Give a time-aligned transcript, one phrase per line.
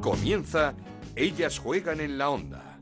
[0.00, 0.72] Comienza
[1.14, 2.78] Ellas juegan en la onda.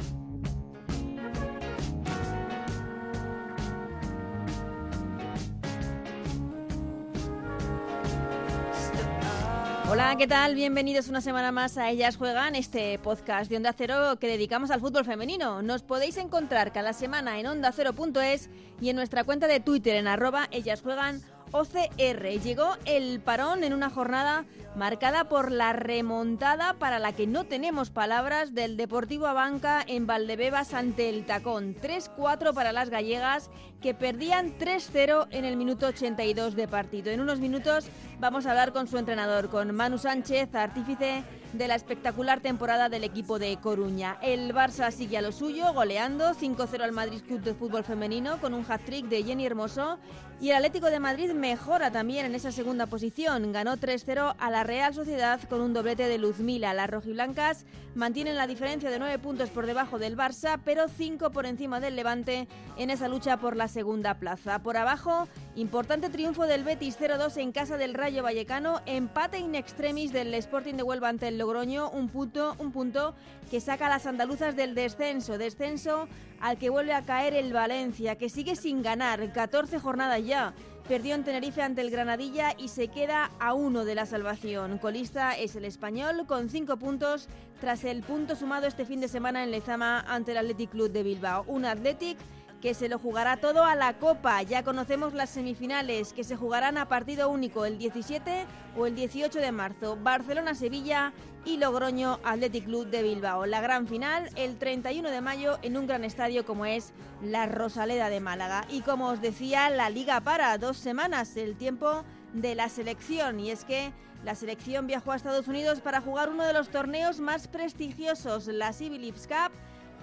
[9.90, 10.54] Hola, ¿qué tal?
[10.54, 14.80] Bienvenidos una semana más a Ellas Juegan, este podcast de Onda Cero que dedicamos al
[14.80, 15.60] fútbol femenino.
[15.62, 18.48] Nos podéis encontrar cada semana en ondacero.es
[18.80, 21.20] y en nuestra cuenta de Twitter en arroba Ellas Juegan
[21.52, 22.28] OCR.
[22.42, 24.44] Llegó el parón en una jornada
[24.78, 30.72] marcada por la remontada para la que no tenemos palabras del Deportivo Abanca en Valdebebas
[30.72, 31.74] ante el Tacón.
[31.74, 33.50] 3-4 para las gallegas
[33.82, 37.10] que perdían 3-0 en el minuto 82 de partido.
[37.10, 37.86] En unos minutos
[38.20, 43.04] vamos a hablar con su entrenador, con Manu Sánchez, artífice de la espectacular temporada del
[43.04, 44.18] equipo de Coruña.
[44.22, 48.54] El Barça sigue a lo suyo, goleando 5-0 al Madrid Club de Fútbol Femenino con
[48.54, 49.98] un hat-trick de Jenny Hermoso
[50.40, 53.52] y el Atlético de Madrid mejora también en esa segunda posición.
[53.52, 56.74] Ganó 3-0 a la Real Sociedad con un doblete de Luzmila.
[56.74, 57.64] Las rojiblancas
[57.94, 61.96] mantienen la diferencia de 9 puntos por debajo del Barça, pero 5 por encima del
[61.96, 64.58] Levante en esa lucha por la segunda plaza.
[64.62, 70.12] Por abajo, importante triunfo del Betis 0-2 en casa del Rayo Vallecano, empate in extremis
[70.12, 73.14] del Sporting de Huelva ante el Logroño, un punto, un punto
[73.50, 76.08] que saca a las andaluzas del descenso, descenso
[76.40, 80.52] al que vuelve a caer el Valencia, que sigue sin ganar, 14 jornadas ya.
[80.88, 84.78] Perdió en Tenerife ante el Granadilla y se queda a uno de la salvación.
[84.78, 87.28] Colista es el español con cinco puntos
[87.60, 91.02] tras el punto sumado este fin de semana en Lezama ante el Athletic Club de
[91.02, 91.44] Bilbao.
[91.46, 92.16] Un Athletic
[92.62, 94.42] que se lo jugará todo a la Copa.
[94.42, 99.40] Ya conocemos las semifinales que se jugarán a partido único el 17 o el 18
[99.40, 99.98] de marzo.
[100.02, 101.12] Barcelona-Sevilla
[101.48, 103.46] y Logroño Athletic Club de Bilbao.
[103.46, 108.10] La gran final el 31 de mayo en un gran estadio como es la Rosaleda
[108.10, 108.66] de Málaga.
[108.68, 113.40] Y como os decía, la liga para dos semanas, el tiempo de la selección.
[113.40, 113.92] Y es que
[114.24, 118.74] la selección viajó a Estados Unidos para jugar uno de los torneos más prestigiosos, la
[118.74, 119.52] Civil Cup.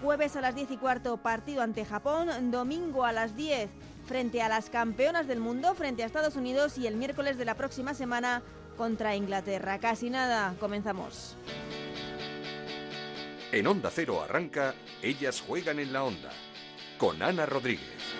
[0.01, 3.69] Jueves a las 10 y cuarto partido ante Japón, domingo a las 10
[4.05, 7.55] frente a las campeonas del mundo, frente a Estados Unidos y el miércoles de la
[7.55, 8.43] próxima semana
[8.75, 9.79] contra Inglaterra.
[9.79, 11.35] Casi nada, comenzamos.
[13.51, 16.29] En Onda Cero arranca Ellas juegan en la onda
[16.97, 18.15] con Ana Rodríguez.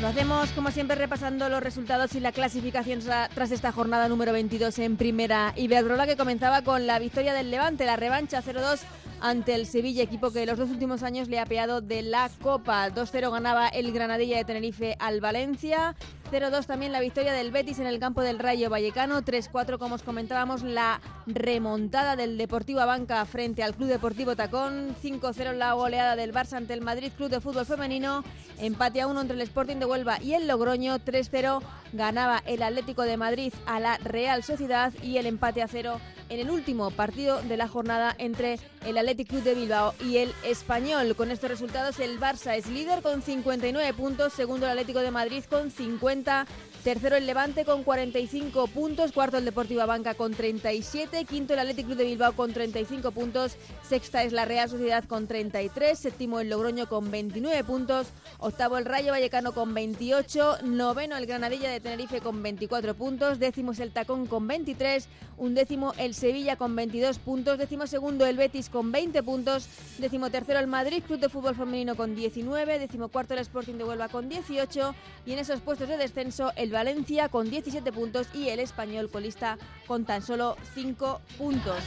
[0.00, 3.00] Lo hacemos como siempre repasando los resultados y la clasificación
[3.34, 7.84] tras esta jornada número 22 en Primera Iberdrola que comenzaba con la victoria del Levante,
[7.84, 8.80] la revancha 0-2
[9.20, 12.88] ante el Sevilla, equipo que los dos últimos años le ha peado de la Copa.
[12.88, 15.94] 2-0 ganaba el Granadilla de Tenerife al Valencia.
[16.30, 19.22] 0-2 también la victoria del Betis en el campo del Rayo Vallecano.
[19.22, 24.94] 3-4, como os comentábamos, la remontada del Deportivo Abanca frente al Club Deportivo Tacón.
[25.02, 28.22] 5-0 la goleada del Barça ante el Madrid Club de Fútbol Femenino.
[28.60, 31.00] Empate a 1 entre el Sporting de Huelva y el Logroño.
[31.00, 36.00] 3-0 ganaba el Atlético de Madrid a la Real Sociedad y el empate a 0
[36.28, 40.32] en el último partido de la jornada entre el Athletic Club de Bilbao y el
[40.44, 41.16] Español.
[41.16, 45.42] Con estos resultados el Barça es líder con 59 puntos, segundo el Atlético de Madrid
[45.50, 46.46] con 50 cuenta
[46.84, 51.84] Tercero el Levante con 45 puntos, cuarto el Deportivo Banca con 37, quinto el Athletic
[51.84, 56.48] Club de Bilbao con 35 puntos, sexta es la Real Sociedad con 33, séptimo el
[56.48, 58.06] Logroño con 29 puntos,
[58.38, 63.72] octavo el Rayo Vallecano con 28, noveno el Granadilla de Tenerife con 24 puntos, décimo
[63.72, 68.70] es el Tacón con 23, undécimo el Sevilla con 22 puntos, décimo segundo el Betis
[68.70, 69.68] con 20 puntos,
[69.98, 73.84] décimo tercero el Madrid Club de Fútbol Femenino con 19, décimo cuarto el Sporting de
[73.84, 74.94] Huelva con 18
[75.26, 79.58] y en esos puestos de descenso el Valencia con 17 puntos y el español colista
[79.86, 81.78] con tan solo 5 puntos.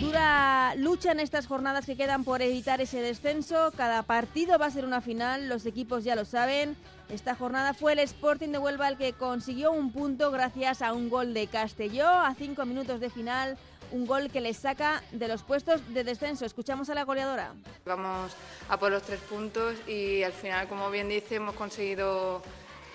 [0.00, 3.72] Dura lucha en estas jornadas que quedan por evitar ese descenso.
[3.76, 6.76] Cada partido va a ser una final, los equipos ya lo saben.
[7.08, 11.08] Esta jornada fue el Sporting de Huelva el que consiguió un punto gracias a un
[11.08, 13.58] gol de Castelló a 5 minutos de final
[13.92, 16.44] un gol que les saca de los puestos de descenso.
[16.46, 17.52] Escuchamos a la goleadora.
[17.84, 18.32] Vamos
[18.68, 22.42] a por los tres puntos y al final, como bien dice, hemos conseguido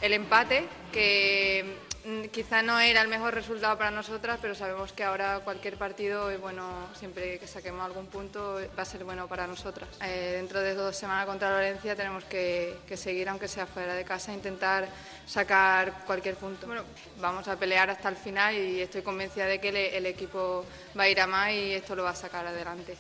[0.02, 5.04] el empate, que mm, quizá no era el mejor resultado para nosotras, pero sabemos que
[5.04, 9.48] ahora cualquier partido es bueno, siempre que saquemos algún punto va a ser bueno para
[9.48, 9.90] nosotras.
[10.02, 14.34] Eh, dentro de dos semanas contra Valencia tenemos que, seguir, aunque sea fuera de casa,
[14.34, 14.88] intentar
[15.26, 16.68] sacar cualquier punto.
[16.68, 16.84] Bueno,
[17.20, 20.66] vamos a pelear hasta el final y estoy convencida de que el equipo
[20.98, 22.96] va a ir a más y esto lo va a sacar adelante.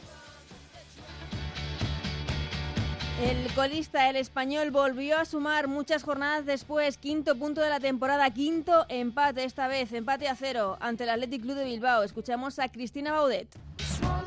[3.21, 6.97] El colista, el español, volvió a sumar muchas jornadas después.
[6.97, 11.43] Quinto punto de la temporada, quinto empate esta vez, empate a cero ante el Athletic
[11.43, 12.03] Club de Bilbao.
[12.03, 13.47] Escuchamos a Cristina Baudet.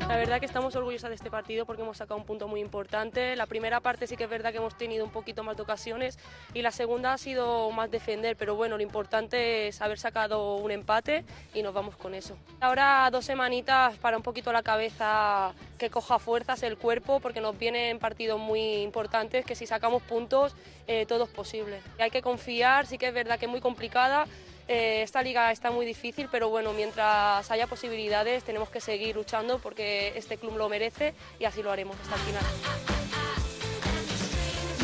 [0.09, 3.35] La verdad que estamos orgullosas de este partido porque hemos sacado un punto muy importante.
[3.35, 6.17] La primera parte sí que es verdad que hemos tenido un poquito más de ocasiones
[6.55, 10.71] y la segunda ha sido más defender, pero bueno, lo importante es haber sacado un
[10.71, 12.35] empate y nos vamos con eso.
[12.59, 17.57] Ahora dos semanitas para un poquito la cabeza que coja fuerzas el cuerpo porque nos
[17.59, 20.55] vienen partidos muy importantes que si sacamos puntos
[20.87, 21.81] eh, todo es posible.
[21.99, 24.25] Hay que confiar, sí que es verdad que es muy complicada,
[24.71, 29.57] eh, esta liga está muy difícil, pero bueno, mientras haya posibilidades tenemos que seguir luchando
[29.57, 32.43] porque este club lo merece y así lo haremos hasta el final.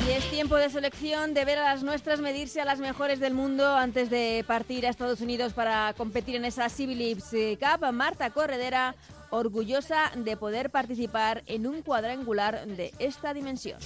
[0.07, 3.35] Y es tiempo de selección, de ver a las nuestras medirse a las mejores del
[3.35, 7.21] mundo antes de partir a Estados Unidos para competir en esa Civil
[7.59, 7.91] Cup.
[7.93, 8.95] Marta Corredera,
[9.29, 13.77] orgullosa de poder participar en un cuadrangular de esta dimensión.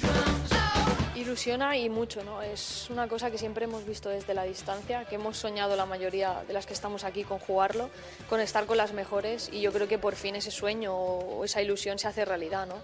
[1.20, 2.42] Ilusiona y mucho, ¿no?
[2.42, 6.44] Es una cosa que siempre hemos visto desde la distancia, que hemos soñado la mayoría
[6.48, 7.90] de las que estamos aquí con jugarlo,
[8.30, 11.62] con estar con las mejores y yo creo que por fin ese sueño o esa
[11.62, 12.76] ilusión se hace realidad, ¿no?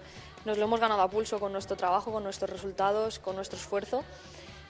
[0.44, 4.04] Nos lo hemos ganado a pulso con nuestro trabajo, con nuestros resultados, con nuestro esfuerzo.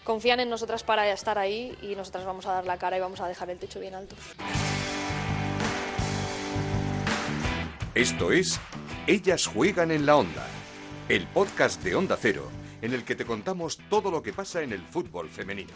[0.05, 3.21] Confían en nosotras para estar ahí y nosotras vamos a dar la cara y vamos
[3.21, 4.15] a dejar el techo bien alto.
[7.97, 8.61] Esto es
[9.09, 10.47] Ellas juegan en la onda,
[11.09, 12.49] el podcast de Onda Cero
[12.87, 15.73] en el que te contamos todo lo que pasa en el fútbol femenino.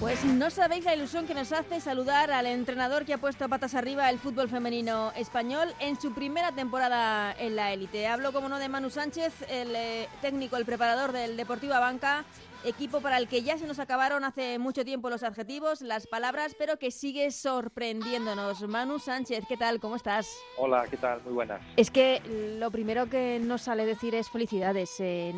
[0.00, 3.74] Pues no sabéis la ilusión que nos hace saludar al entrenador que ha puesto patas
[3.74, 8.08] arriba el fútbol femenino español en su primera temporada en la élite.
[8.08, 12.24] Hablo, como no, de Manu Sánchez, el eh, técnico, el preparador del Deportivo Banca,
[12.64, 16.54] equipo para el que ya se nos acabaron hace mucho tiempo los adjetivos, las palabras,
[16.58, 18.66] pero que sigue sorprendiéndonos.
[18.68, 19.80] Manu Sánchez, ¿qué tal?
[19.80, 20.28] ¿Cómo estás?
[20.56, 21.20] Hola, ¿qué tal?
[21.24, 21.60] Muy buenas.
[21.76, 22.20] Es que
[22.58, 25.34] lo primero que nos sale decir es felicidades eh,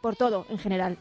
[0.00, 0.98] por todo en general.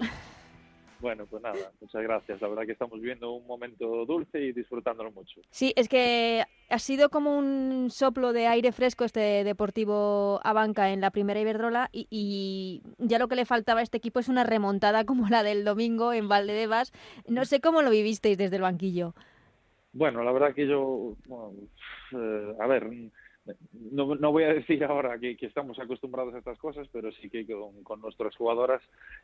[0.99, 2.41] Bueno, pues nada, muchas gracias.
[2.41, 5.39] La verdad que estamos viviendo un momento dulce y disfrutándolo mucho.
[5.49, 10.99] Sí, es que ha sido como un soplo de aire fresco este Deportivo Abanca en
[10.99, 15.05] la primera Iberdrola y, ya lo que le faltaba a este equipo es una remontada
[15.05, 16.91] como la del domingo en Valdebebas.
[17.27, 19.13] No sé cómo lo vivisteis desde el banquillo.
[19.93, 21.15] Bueno, la verdad que yo,
[22.11, 22.89] eh, a ver,
[23.91, 27.45] no, no voy a decir ahora que, estamos acostumbrados a estas cosas, pero sí que
[27.45, 28.81] con, nuestras jugadoras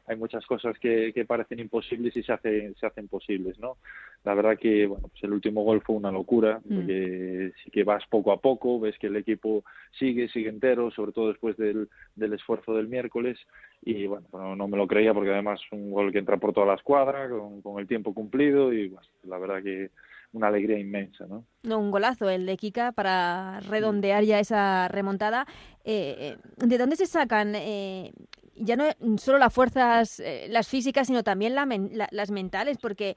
[0.07, 3.77] hay muchas cosas que, parecen imposibles y se hacen, se hacen posibles, ¿no?
[4.23, 6.75] La verdad que, bueno, pues el último gol fue una locura, mm.
[6.75, 9.63] porque sí que vas poco a poco, ves que el equipo
[9.99, 13.37] sigue, sigue entero, sobre todo después del, del esfuerzo del miércoles,
[13.81, 16.75] y bueno, no, me lo creía porque además un gol que entra por toda la
[16.75, 19.91] escuadra, con, con el tiempo cumplido, y bueno, la verdad que
[20.33, 21.45] una alegría inmensa, ¿no?
[21.63, 25.45] No, un golazo el de Kika para redondear ya esa remontada.
[25.83, 28.11] Eh, eh, ¿De dónde se sacan eh,
[28.55, 28.85] ya no
[29.17, 32.77] solo las fuerzas, las físicas, sino también las mentales?
[32.77, 33.15] Porque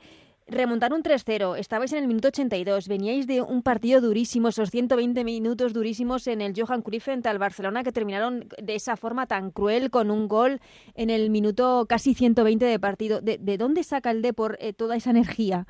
[0.48, 5.22] remontar un 3-0, estabais en el minuto 82, veníais de un partido durísimo, esos 120
[5.22, 9.50] minutos durísimos en el Johan Cruyff frente al Barcelona que terminaron de esa forma tan
[9.50, 10.60] cruel con un gol
[10.94, 13.20] en el minuto casi 120 de partido.
[13.20, 15.66] ¿De, dónde saca el Depor toda esa energía?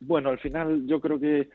[0.00, 1.48] Bueno, al final yo creo que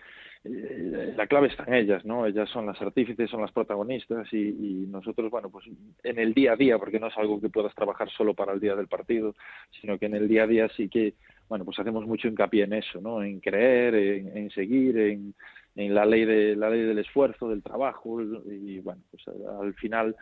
[0.44, 2.26] eh, la clave está en ellas, ¿no?
[2.26, 5.66] Ellas son las artífices, son las protagonistas y, y, nosotros, bueno, pues
[6.04, 8.60] en el día a día, porque no es algo que puedas trabajar solo para el
[8.60, 9.36] día del partido,
[9.80, 11.14] sino que en el día a día sí que,
[11.48, 13.22] bueno, pues hacemos mucho hincapié en eso, ¿no?
[13.22, 15.36] En creer, en seguir, en,
[15.76, 19.24] en la ley de la ley del esfuerzo del trabajo y bueno pues
[19.62, 20.16] al final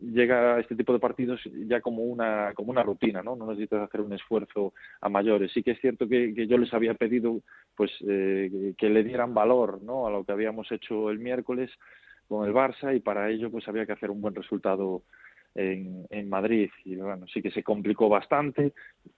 [0.00, 4.00] llega este tipo de partidos ya como una como una rutina no no necesitas hacer
[4.00, 5.52] un esfuerzo a mayores.
[5.52, 7.40] Sí que es cierto que, que yo les había pedido
[7.76, 11.70] pues eh, que le dieran valor no a lo que habíamos hecho el miércoles
[12.26, 15.02] con el Barça y para ello pues había que hacer un buen resultado
[15.58, 18.72] en, en, Madrid y bueno sí que se complicó bastante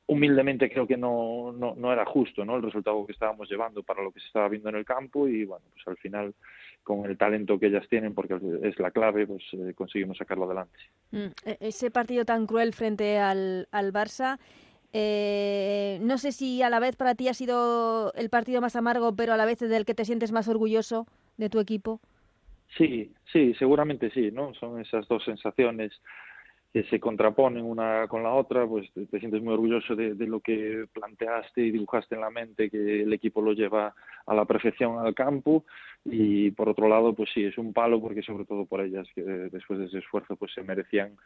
[0.06, 2.56] humildemente creo que no, no, no, era justo ¿no?
[2.56, 5.44] el resultado que estábamos llevando para lo que se estaba viendo en el campo y
[5.44, 6.35] bueno pues al final
[6.82, 10.78] con el talento que ellas tienen porque es la clave pues eh, conseguimos sacarlo adelante
[11.11, 14.38] mm, e-, ese partido tan cruel frente al, al Barça
[14.94, 19.14] eh, no sé si a la vez para ti ha sido el partido más amargo
[19.14, 21.06] pero a la vez del que te sientes más orgulloso
[21.37, 22.00] de tu equipo
[22.76, 24.54] Sí, sí, seguramente sí, ¿no?
[24.54, 25.92] Son esas dos sensaciones
[26.73, 30.87] que se contraponen una con la otra, pues te, sientes muy orgulloso de, lo que
[30.93, 33.93] planteaste y dibujaste en la mente, que el equipo lo lleva
[34.27, 35.65] a la perfección al campo
[36.05, 39.23] y por otro lado, pues sí, es un palo porque sobre todo por ellas, que
[39.23, 41.17] después de ese esfuerzo pues se merecían,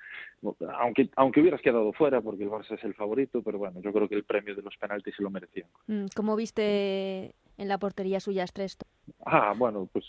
[0.78, 4.08] aunque aunque hubieras quedado fuera porque el Barça es el favorito, pero bueno, yo creo
[4.08, 5.68] que el premio de los penaltis se lo merecían.
[5.88, 8.86] Mm, ¿Cómo viste en la portería suya Estresto?
[9.26, 10.06] Ah, bueno, pues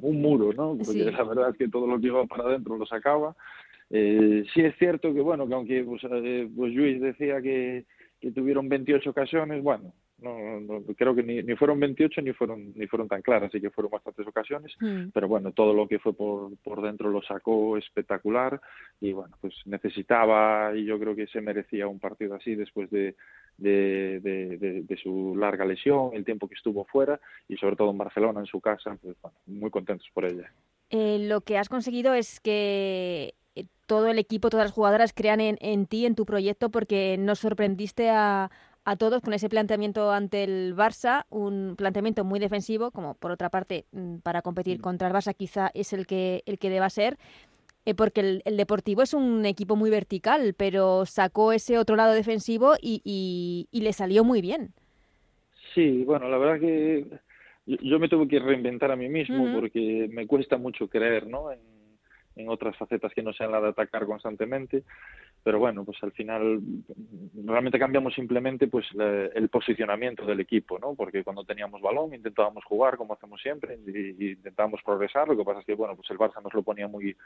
[0.00, 0.78] un muro, ¿no?
[0.82, 3.36] Porque la verdad es que todo lo que iba para adentro lo sacaba
[3.90, 7.84] Eh, sí es cierto que, bueno, que aunque pues, eh, pues Luis decía que,
[8.20, 12.72] que tuvieron 28 ocasiones, bueno, no, no, creo que ni, ni, fueron 28 ni fueron
[12.74, 15.10] ni fueron tan claras, así que fueron bastantes ocasiones, mm.
[15.14, 18.60] pero bueno, todo lo que fue por, por dentro lo sacó espectacular
[19.00, 23.14] y bueno, pues necesitaba y yo creo que se merecía un partido así después de,
[23.58, 27.98] de, de, de, su larga lesión, el tiempo que estuvo fuera y sobre todo en
[27.98, 30.50] Barcelona, en su casa, pues bueno, muy contentos por ella.
[30.90, 33.34] Eh, lo que has conseguido es que
[33.88, 37.40] todo el equipo, todas las jugadoras crean en, en ti, en tu proyecto, porque nos
[37.40, 38.50] sorprendiste a,
[38.84, 43.48] a todos con ese planteamiento ante el Barça, un planteamiento muy defensivo, como por otra
[43.48, 47.16] parte mm, para competir contra el Barça quizá es el que, el que deba ser,
[47.86, 52.74] eh, porque el, Deportivo es un equipo muy vertical, pero sacó ese otro lado defensivo
[52.80, 53.00] y,
[53.72, 54.74] y, le salió muy bien.
[55.74, 57.06] Sí, bueno, la verdad que
[57.66, 61.50] yo, me tuve que reinventar a mí mismo porque me cuesta mucho creer ¿no?
[61.50, 61.77] en,
[62.38, 64.84] en otras facetas que no sean la de atacar constantemente.
[65.42, 66.60] Pero bueno, pues al final
[67.44, 68.86] realmente cambiamos simplemente pues
[69.34, 70.94] el posicionamiento del equipo, ¿no?
[70.94, 75.60] Porque cuando teníamos balón intentábamos jugar como hacemos siempre y, intentábamos progresar, lo que pasa
[75.60, 77.16] es que bueno, pues el Barça nos lo ponía muy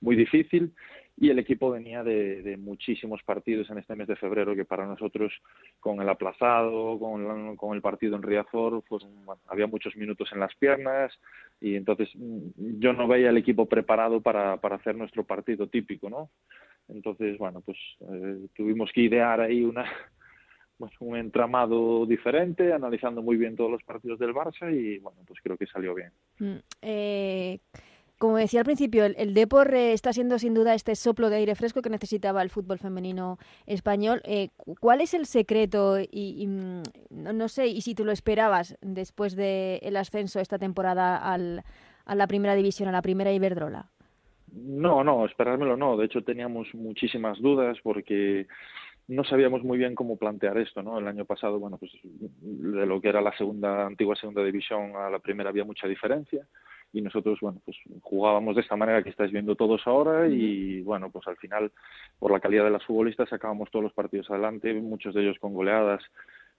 [0.00, 0.72] muy difícil
[1.20, 5.32] y el equipo venía de, muchísimos partidos en este mes de febrero que para nosotros
[5.80, 9.04] con el aplazado, con, con el partido en Riazor, pues
[9.46, 11.12] había muchos minutos en las piernas
[11.60, 16.08] y entonces mm, yo no veía el equipo preparado para, para hacer nuestro partido típico,
[16.08, 16.30] ¿no?
[16.88, 19.84] Entonces, bueno, pues eh, tuvimos que idear ahí una,
[20.78, 25.40] pues, un entramado diferente, analizando muy bien todos los partidos del Barça y, bueno, pues
[25.42, 26.12] creo que salió bien.
[26.38, 27.58] Mm, eh,
[28.18, 31.36] como decía al principio, el, el Depor eh, está siendo sin duda este soplo de
[31.36, 34.22] aire fresco que necesitaba el fútbol femenino español.
[34.80, 35.98] ¿Cuál es el secreto?
[36.00, 41.62] Y, mm, no, sé, y si tú lo esperabas después del ascenso esta temporada al,
[42.04, 43.86] a la primera división, a la primera Iberdrola.
[44.52, 45.96] No, no, esperármelo no.
[45.96, 48.46] De hecho, teníamos muchísimas dudas porque
[49.06, 50.98] no sabíamos muy bien cómo plantear esto, ¿no?
[50.98, 55.08] El año pasado, bueno, pues de lo que era la segunda, antigua segunda división a
[55.08, 56.46] la primera había mucha diferencia
[56.92, 61.10] y nosotros, bueno, pues jugábamos de esta manera que estáis viendo todos ahora y, bueno,
[61.10, 61.70] pues al final,
[62.18, 65.54] por la calidad de las futbolistas, sacábamos todos los partidos adelante, muchos de ellos con
[65.54, 66.02] goleadas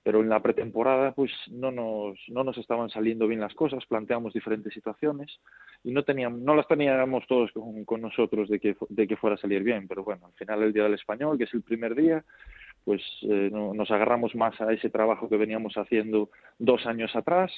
[0.04, 4.34] pero en la pretemporada pues no nos, no nos estaban saliendo bien las cosas, planteamos
[4.34, 5.40] diferentes situaciones
[5.84, 7.52] y no teníamos, no las teníamos todos
[7.86, 10.74] con, nosotros de que, de que fuera a salir bien, pero bueno, al final el
[10.74, 12.24] día del español, que es el primer día,
[12.86, 17.52] pues eh, nos agarramos más a ese trabajo que veníamos haciendo dos años atrás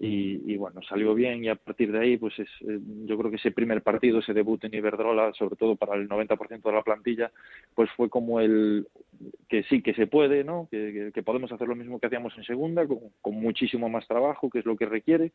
[0.00, 3.36] y, bueno, salió bien y a partir de ahí, pues es, eh, yo creo que
[3.36, 7.32] ese primer partido, ese debut en Iberdrola, sobre todo para el 90% de la plantilla,
[7.74, 8.86] pues fue como el
[9.48, 10.68] que sí que se puede, ¿no?
[10.70, 14.48] Que, que, podemos hacer lo mismo que hacíamos en segunda, con, con, muchísimo más trabajo,
[14.50, 15.32] que es lo que requiere.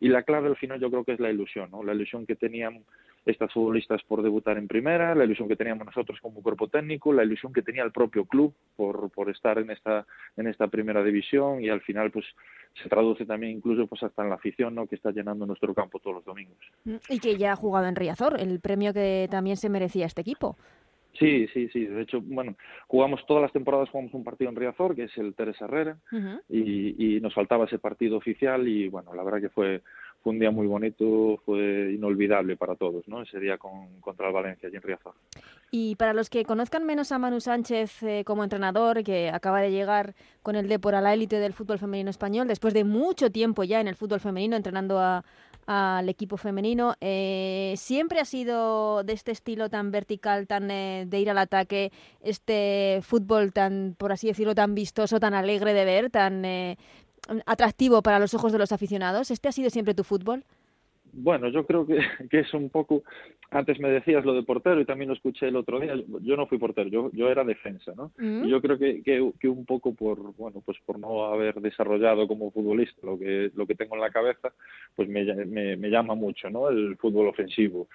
[0.00, 1.82] Y la clave al final yo creo que es la ilusión, ¿no?
[1.82, 2.84] La ilusión que tenían
[3.26, 7.24] estas futbolistas por debutar en primera, la ilusión que teníamos nosotros como cuerpo técnico, la
[7.24, 10.06] ilusión que tenía el propio club por, por estar en esta,
[10.36, 12.24] en esta primera división y al final pues
[12.80, 14.86] se traduce también incluso pues hasta en la afición ¿no?
[14.86, 16.56] que está llenando nuestro campo todos los domingos.
[16.84, 20.20] Mm, y que ya ha jugado en Riazor, el premio que también se merecía este
[20.20, 20.56] equipo.
[21.18, 21.86] Sí, sí, sí.
[21.86, 22.54] De hecho, bueno,
[22.86, 25.96] jugamos todas las temporadas, jugamos un partido en Riazor, que es el Teresa Herrera,
[26.48, 29.82] y, y, nos faltaba ese partido oficial y, bueno, la verdad que fue
[30.26, 33.22] fue un día muy bonito, fue inolvidable para todos, ¿no?
[33.22, 35.14] Ese día con, contra el Valencia y en Riazor.
[35.70, 39.70] Y para los que conozcan menos a Manu Sánchez eh, como entrenador, que acaba de
[39.70, 43.62] llegar con el Depor a la élite del fútbol femenino español, después de mucho tiempo
[43.62, 45.00] ya en el fútbol femenino, entrenando
[45.66, 51.20] al equipo femenino, eh, siempre ha sido de este estilo tan vertical, tan eh, de
[51.20, 56.10] ir al ataque, este fútbol tan, por así decirlo, tan vistoso, tan alegre de ver,
[56.10, 56.44] tan
[57.46, 59.30] atractivo para los ojos de los aficionados?
[59.30, 60.44] ¿Este ha sido siempre tu fútbol?
[61.12, 61.98] Bueno, yo creo que,
[62.30, 63.02] que es un poco.
[63.50, 65.94] Antes me decías lo de portero y también lo escuché el otro día.
[66.20, 68.12] Yo no fui portero, yo, yo era defensa, ¿no?
[68.18, 68.44] Mm.
[68.44, 72.28] Y yo creo que, que, que, un poco por bueno, pues por no haber desarrollado
[72.28, 74.52] como futbolista lo que lo que tengo en la cabeza,
[74.94, 76.68] pues me, me, me llama mucho, ¿no?
[76.68, 77.88] El fútbol ofensivo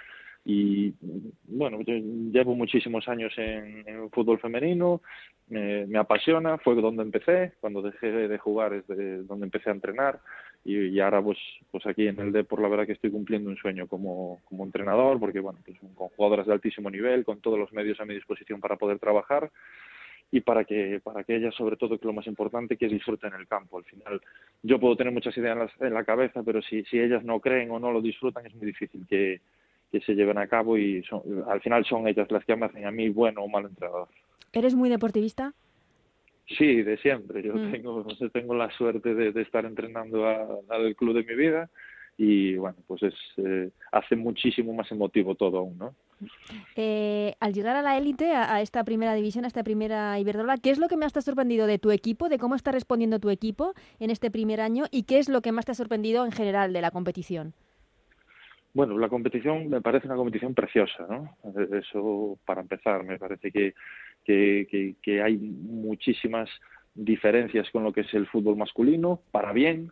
[0.44, 0.94] y
[1.48, 5.02] bueno, llevo muchísimos años en, fútbol femenino,
[5.50, 9.74] me, me, apasiona, fue donde empecé, cuando dejé de jugar es de donde empecé a
[9.74, 10.20] entrenar.
[10.64, 11.40] Y, ahora pues
[11.72, 15.20] pues aquí en el por la verdad que estoy cumpliendo un sueño como, como entrenador
[15.20, 18.60] porque bueno, pues con jugadoras de altísimo nivel, con todos los medios a mi disposición
[18.60, 19.50] para poder trabajar
[20.30, 23.48] y para que para que ellas sobre todo que lo más importante que disfruten el
[23.48, 23.80] campo.
[23.80, 24.22] Al final
[24.62, 27.40] yo puedo tener muchas ideas en la, en la cabeza pero si si ellas no
[27.40, 29.42] creen o no lo disfrutan es muy difícil que
[29.92, 32.86] que se lleven a cabo y son, al final son ellas las que me hacen
[32.86, 34.08] a mí bueno o mal entrenador.
[34.54, 35.54] ¿Eres muy deportivista?
[36.58, 37.44] Sí, de siempre.
[37.44, 37.72] Yo mm.
[37.72, 41.70] tengo, tengo la suerte de, estar entrenando al club de mi vida
[42.18, 45.96] y bueno, pues es eh, hace muchísimo más emotivo todo aún, ¿no?
[46.76, 50.70] Eh, al llegar a la élite, a, esta primera división, a esta primera Iberdrola, ¿qué
[50.70, 53.32] es lo que más te ha sorprendido de tu equipo, de cómo está respondiendo tu
[53.32, 56.32] equipo en este primer año y qué es lo que más te ha sorprendido en
[56.32, 57.54] general de la competición?
[58.74, 61.38] Bueno, la competición me parece una competición preciosa, ¿no?
[61.78, 63.74] Eso para empezar, me parece que,
[64.24, 66.50] que, hay muchísimas
[66.94, 69.92] diferencias con lo que es el fútbol masculino, para bien,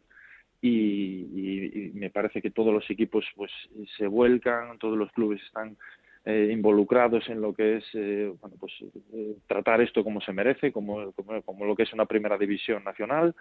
[0.62, 3.52] y, me parece que todos los equipos pues
[3.98, 5.78] se vuelcan, todos los clubes están
[6.26, 8.74] eh, involucrados en lo que es eh, bueno pues
[9.14, 13.36] eh, tratar esto como se merece, como, como, lo que es una primera división nacional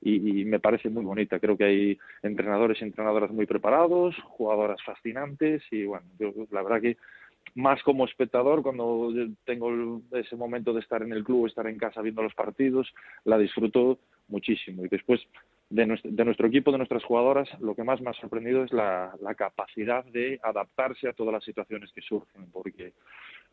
[0.00, 1.38] y, me parece muy bonita.
[1.38, 6.06] Creo que hay entrenadores y entrenadoras muy preparados, jugadoras fascinantes y bueno,
[6.50, 6.96] la verdad que
[7.54, 9.12] más como espectador cuando
[9.44, 12.92] tengo ese momento de estar en el club, estar en casa viendo los partidos,
[13.24, 13.98] la disfruto
[14.28, 15.20] muchísimo y después
[15.74, 20.04] de nuestro, equipo, de nuestras jugadoras, lo que más me ha sorprendido es la, capacidad
[20.04, 22.92] de adaptarse a todas las situaciones que surgen, porque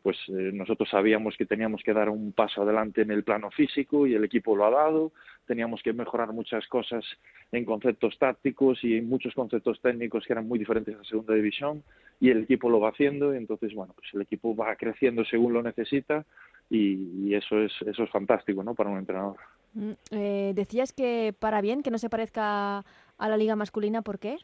[0.02, 4.06] pues eh, nosotros sabíamos que teníamos que dar un paso adelante en el plano físico
[4.06, 5.12] y el equipo lo ha dado,
[5.46, 7.04] teníamos que mejorar muchas cosas
[7.50, 11.82] en conceptos tácticos y en muchos conceptos técnicos que eran muy diferentes a segunda división
[12.20, 15.52] y el equipo lo va haciendo y entonces bueno pues el equipo va creciendo según
[15.52, 16.24] lo necesita
[16.70, 18.74] y, y eso es eso es fantástico ¿no?
[18.74, 19.38] para un entrenador.
[19.74, 24.18] Mm, eh, decías que para bien, que no se parezca a la liga masculina, ¿por
[24.18, 24.36] qué?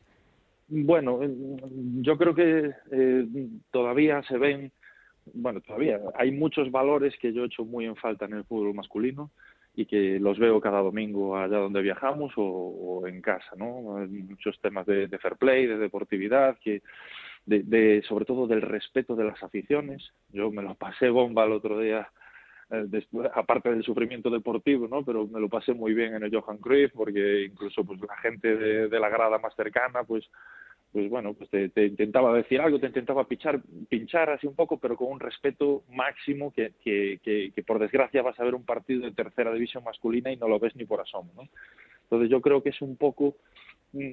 [0.68, 1.20] Bueno,
[2.02, 3.26] yo creo que eh,
[3.70, 4.70] todavía se ven,
[5.32, 8.75] bueno, todavía hay muchos valores que yo he hecho muy en falta en el fútbol
[8.75, 9.30] masculino
[9.75, 14.06] y que los veo cada domingo allá donde viajamos o, en casa, ¿no?
[14.08, 16.82] Muchos temas de, fair play, de deportividad, que
[17.47, 20.11] de, sobre todo del respeto de las aficiones.
[20.32, 22.11] Yo me lo pasé bomba el otro día
[22.70, 25.04] eh, después, aparte del sufrimiento deportivo, ¿no?
[25.04, 28.56] Pero me lo pasé muy bien en el Johan Cruyff porque incluso pues la gente
[28.56, 30.28] de, la grada más cercana, pues
[30.92, 34.97] pues bueno, pues te, intentaba decir algo, te intentaba pinchar, pinchar así un poco, pero
[34.97, 39.12] con un respeto máximo que, que, que, por desgracia vas a ver un partido de
[39.12, 41.49] tercera división masculina y no lo ves ni por asomo, ¿no?
[42.04, 43.37] Entonces yo creo que es un poco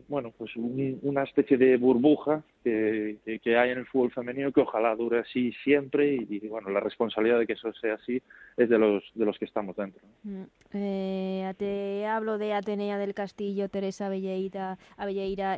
[0.07, 4.95] bueno, pues una especie de burbuja que, que, hay en el fútbol femenino que ojalá
[4.95, 8.21] dure así siempre y, bueno, la responsabilidad de que eso sea así
[8.55, 10.01] es de los de los que estamos dentro.
[10.23, 14.77] Mm, eh, te hablo de Atenea del Castillo, Teresa Avelleira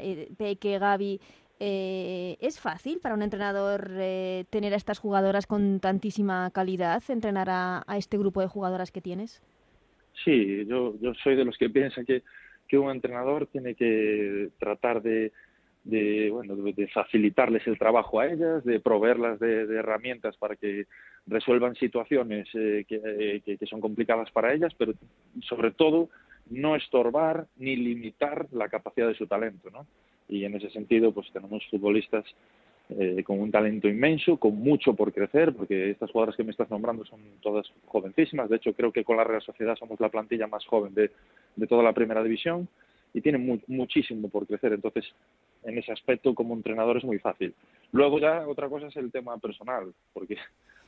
[0.02, 1.07] eh, Peque, Gaby.
[1.60, 7.48] Eh, ¿Es fácil para un entrenador eh, tener a estas jugadoras con tantísima calidad, entrenar
[7.50, 9.42] a, este grupo de jugadoras que tienes?
[10.24, 10.94] Sí, yo,
[11.24, 15.32] soy de los que piensan que un entrenador tiene que tratar de,
[15.88, 20.86] de, bueno, de facilitarles el trabajo a ellas, de proveerlas de, herramientas para que
[21.28, 24.94] resuelvan situaciones eh, que, que, son complicadas para ellas, pero
[25.42, 26.10] sobre todo
[26.50, 29.88] no estorbar ni limitar la capacidad de su talento, ¿no?
[30.30, 32.26] Y en ese sentido, pues tenemos futbolistas
[32.90, 36.70] eh, con un talento inmenso, con mucho por crecer, porque estas jugadoras que me estás
[36.70, 38.50] nombrando son todas jovencísimas.
[38.50, 41.12] De hecho, creo que con la Real Sociedad somos la plantilla más joven de,
[41.56, 42.68] de toda la primera división
[43.14, 44.74] y tienen muchísimo por crecer.
[44.74, 45.06] Entonces,
[45.64, 47.54] en ese aspecto, como entrenador es muy fácil.
[47.92, 50.38] Luego ya otra cosa es el tema personal, porque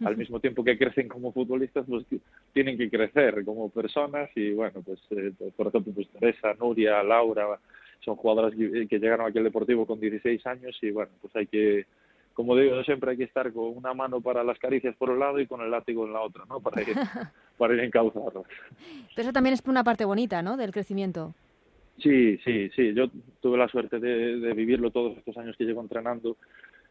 [0.06, 2.06] al mismo tiempo que crecen como futbolistas, pues
[2.54, 7.60] tienen que crecer como personas y bueno, pues eh, por ejemplo, pues Teresa, Nuria, Laura,
[8.00, 11.48] son jugadoras que, que llegaron aquí al Deportivo con 16 años y bueno, pues hay
[11.48, 11.86] que
[12.40, 15.42] como digo siempre hay que estar con una mano para las caricias por un lado
[15.42, 16.62] y con el látigo en la otra, ¿no?
[16.62, 16.88] Para ir,
[17.58, 18.46] para ir encauzarlas.
[19.14, 20.56] Pero eso también es una parte bonita, ¿no?
[20.56, 21.34] Del crecimiento.
[22.02, 22.94] Sí, sí, sí.
[22.94, 23.10] Yo
[23.42, 26.38] tuve la suerte de, vivirlo todos estos años que llevo entrenando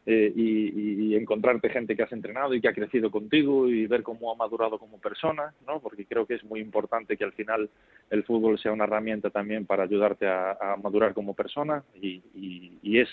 [0.07, 4.31] eh, y, encontrarte gente que has entrenado y que ha crecido contigo y ver cómo
[4.31, 5.81] ha madurado como persona, ¿no?
[5.81, 7.69] Porque creo que es muy importante que al final
[8.09, 12.23] el fútbol sea una herramienta también para ayudarte a, madurar como persona y,
[12.83, 13.09] y es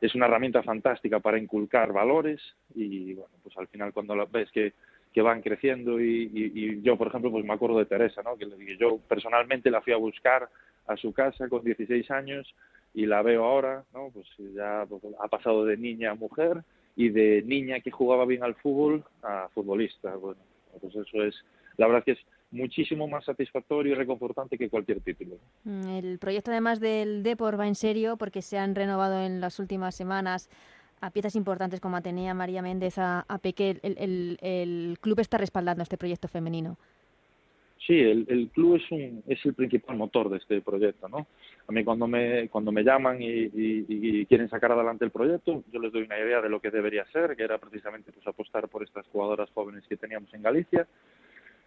[0.00, 2.40] es una herramienta fantástica para inculcar valores
[2.74, 4.74] y bueno, pues al final cuando ves que,
[5.12, 8.36] que van creciendo y, yo, por ejemplo, pues me acuerdo de Teresa, ¿no?
[8.36, 10.48] Que yo personalmente la fui a buscar
[10.86, 12.54] a su casa con 16 años
[12.94, 14.10] y la veo ahora, ¿no?
[14.12, 16.62] Pues ya pues, ha pasado de niña a mujer
[16.96, 20.14] y de niña que jugaba bien al fútbol a futbolista.
[20.14, 20.40] Bueno,
[20.80, 21.34] pues eso es,
[21.76, 22.18] la verdad que es
[22.52, 25.36] muchísimo más satisfactorio y reconfortante que cualquier título.
[25.64, 29.58] Mm, el proyecto además del Depor va en serio porque se han renovado en las
[29.58, 30.48] últimas semanas
[31.00, 33.78] a piezas importantes como Atenea, María Méndez, a, Peque.
[33.82, 36.78] El, club está respaldando este proyecto femenino.
[37.86, 41.26] Sí, el, club es, un, es el principal motor de este proyecto, ¿no?
[41.66, 45.92] A mí cuando me, cuando me llaman y, quieren sacar adelante el proyecto, yo les
[45.92, 49.06] doy una idea de lo que debería ser, que era precisamente pues apostar por estas
[49.08, 50.86] jugadoras jóvenes que teníamos en Galicia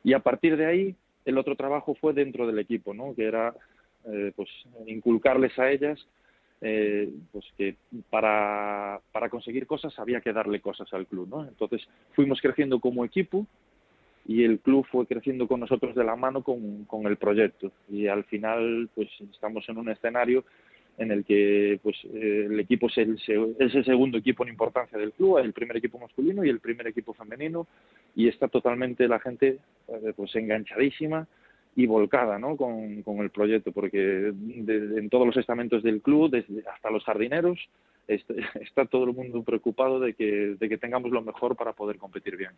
[0.03, 3.13] y a partir de ahí, el otro trabajo fue dentro del equipo, ¿no?
[3.13, 3.53] Que era,
[4.05, 4.49] eh, pues,
[4.87, 5.99] inculcarles a ellas
[6.61, 7.75] eh, pues que
[8.09, 11.47] para, para conseguir cosas había que darle cosas al club, ¿no?
[11.47, 13.45] Entonces fuimos creciendo como equipo
[14.27, 18.07] y el club fue creciendo con nosotros de la mano con, con el proyecto y
[18.07, 20.43] al final pues estamos en un escenario
[20.97, 23.19] en el que pues eh, el equipo es el,
[23.59, 26.87] es el segundo equipo en importancia del club, el primer equipo masculino y el primer
[26.87, 27.67] equipo femenino
[28.15, 31.27] y está totalmente la gente eh, pues enganchadísima
[31.75, 32.57] y volcada ¿no?
[32.57, 37.59] con, con el proyecto, porque en todos los estamentos del club, desde hasta los jardineros,
[38.61, 42.37] está, todo el mundo preocupado de que, de que tengamos lo mejor para poder competir
[42.37, 42.51] bien.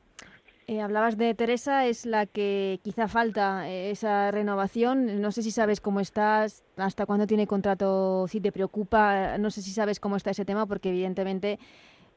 [0.67, 5.21] Eh, hablabas de Teresa, es la que quizá falta eh, esa renovación.
[5.21, 9.61] No sé si sabes cómo estás, hasta cuándo tiene contrato, si te preocupa, no sé
[9.61, 11.57] si sabes cómo está ese tema, porque evidentemente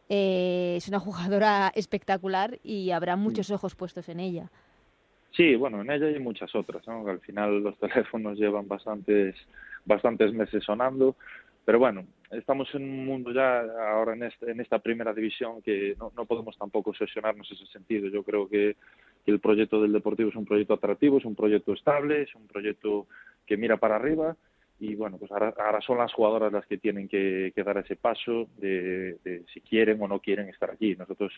[0.08, 4.50] eh, es una jugadora espectacular y habrá muchos ojos puestos en ella.
[5.34, 7.08] Sí, bueno, en ella hay muchas otras, ¿no?
[7.08, 9.34] Al final los teléfonos llevan bastantes,
[9.86, 11.16] bastantes meses sonando,
[11.64, 15.94] pero bueno, estamos en un mundo ya ahora en, este, en esta primera división que
[15.98, 18.08] no, no podemos tampoco obsesionarnos en ese sentido.
[18.08, 18.76] Yo creo que,
[19.24, 23.06] el proyecto del Deportivo es un proyecto atractivo, es un proyecto estable, es un proyecto
[23.46, 24.36] que mira para arriba
[24.80, 28.48] y bueno, pues ahora, ahora son las jugadoras las que tienen que, dar ese paso
[28.56, 30.96] de, de si quieren o no quieren estar aquí.
[30.96, 31.32] Nosotros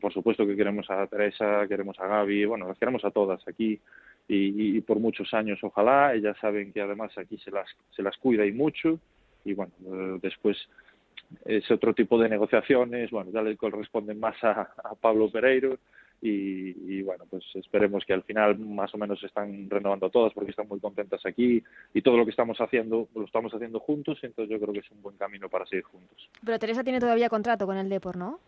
[0.00, 3.80] por supuesto que queremos a Teresa, queremos a Gaby, bueno, las queremos a todas aquí
[4.28, 6.14] y, por muchos años ojalá.
[6.14, 8.98] Ellas saben que además aquí se las, se las cuida y mucho
[9.44, 10.56] y bueno, eh, después
[11.44, 14.68] es otro tipo de negociaciones, bueno, ya le corresponden más a,
[15.00, 15.78] Pablo Pereiro
[16.20, 20.32] y, y, bueno, pues esperemos que al final más o menos se están renovando todas
[20.32, 21.62] porque están muy contentas aquí
[21.94, 24.90] y todo lo que estamos haciendo lo estamos haciendo juntos, entonces yo creo que es
[24.90, 26.30] un buen camino para seguir juntos.
[26.44, 28.38] Pero Teresa tiene todavía contrato con el Depor, ¿no?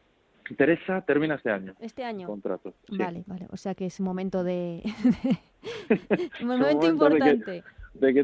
[0.56, 1.74] Teresa termina este año.
[1.80, 2.26] Este año.
[2.26, 2.74] Contrato.
[2.90, 3.46] Vale, vale.
[3.50, 4.82] O sea que es momento de.
[6.42, 7.50] un momento, importante.
[7.50, 7.64] De que,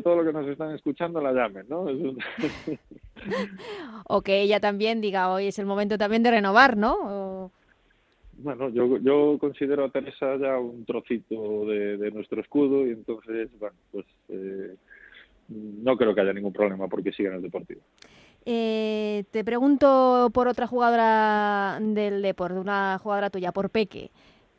[0.02, 1.86] todo lo que nos están escuchando la llamen, ¿no?
[4.08, 7.50] o que ella también diga, hoy es el momento también de renovar, ¿no?
[8.42, 13.76] Bueno, yo, yo considero a Teresa ya un trocito de, nuestro escudo y entonces, bueno,
[13.92, 14.74] pues eh,
[15.48, 17.80] no creo que haya ningún problema porque siga en el Deportivo.
[18.46, 24.10] Eh, te pregunto por otra jugadora del Deport, una jugadora tuya, por Peque,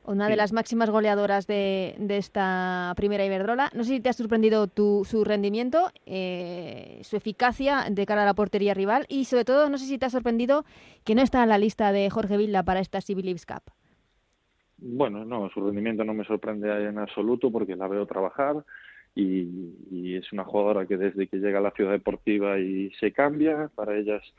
[0.05, 3.69] una de las máximas goleadoras de, esta primera Iberdrola.
[3.73, 8.25] No sé si te ha sorprendido tu, su rendimiento, eh, su eficacia de cara a
[8.25, 10.65] la portería rival y sobre todo no sé si te ha sorprendido
[11.03, 13.71] que no está en la lista de Jorge Vilda para esta Civil Cup.
[14.77, 18.63] Bueno, no, su rendimiento no me sorprende en absoluto porque la veo trabajar
[19.15, 23.69] y, es una jugadora que desde que llega a la ciudad deportiva y se cambia,
[23.75, 24.33] para ellas es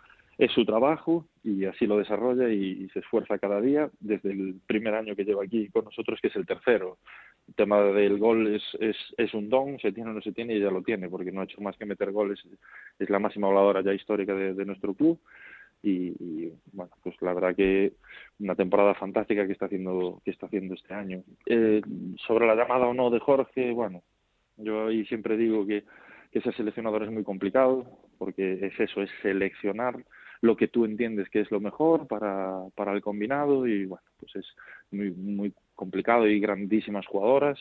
[0.54, 5.14] su trabajo y así lo desarrolla y, se esfuerza cada día desde el primer año
[5.14, 6.98] que lleva aquí con nosotros, que es el tercero.
[7.48, 10.54] El tema del gol es, es, es un don, se tiene o no se tiene
[10.54, 12.40] y ella lo tiene, porque no ha hecho más que meter goles,
[12.98, 15.18] es la máxima voladora ya histórica de, nuestro club.
[15.84, 17.94] Y, bueno pues la verdad que
[18.38, 21.82] una temporada fantástica que está haciendo que está haciendo este año eh,
[22.24, 24.04] sobre la llamada o no de Jorge bueno
[24.56, 25.84] yo ahí siempre digo que,
[26.30, 27.86] que ser seleccionador es muy complicado,
[28.18, 29.96] porque es eso, es seleccionar
[30.42, 34.36] lo que tú entiendes que es lo mejor para, para el combinado y bueno, pues
[34.36, 34.46] es
[34.90, 37.58] muy, muy complicado y grandísimas jugadoras.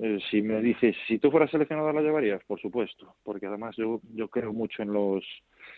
[0.00, 4.00] Eh, si me dices, si tú fueras seleccionador la llevarías, por supuesto, porque además yo,
[4.14, 5.24] yo creo mucho en los,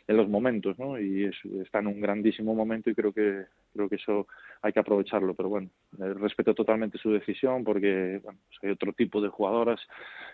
[0.07, 1.01] en los momentos, ¿no?
[1.01, 4.27] Y es, está en un grandísimo momento y creo que creo que eso
[4.61, 5.35] hay que aprovecharlo.
[5.35, 9.81] Pero bueno, eh, respeto totalmente su decisión porque bueno, pues hay otro tipo de jugadoras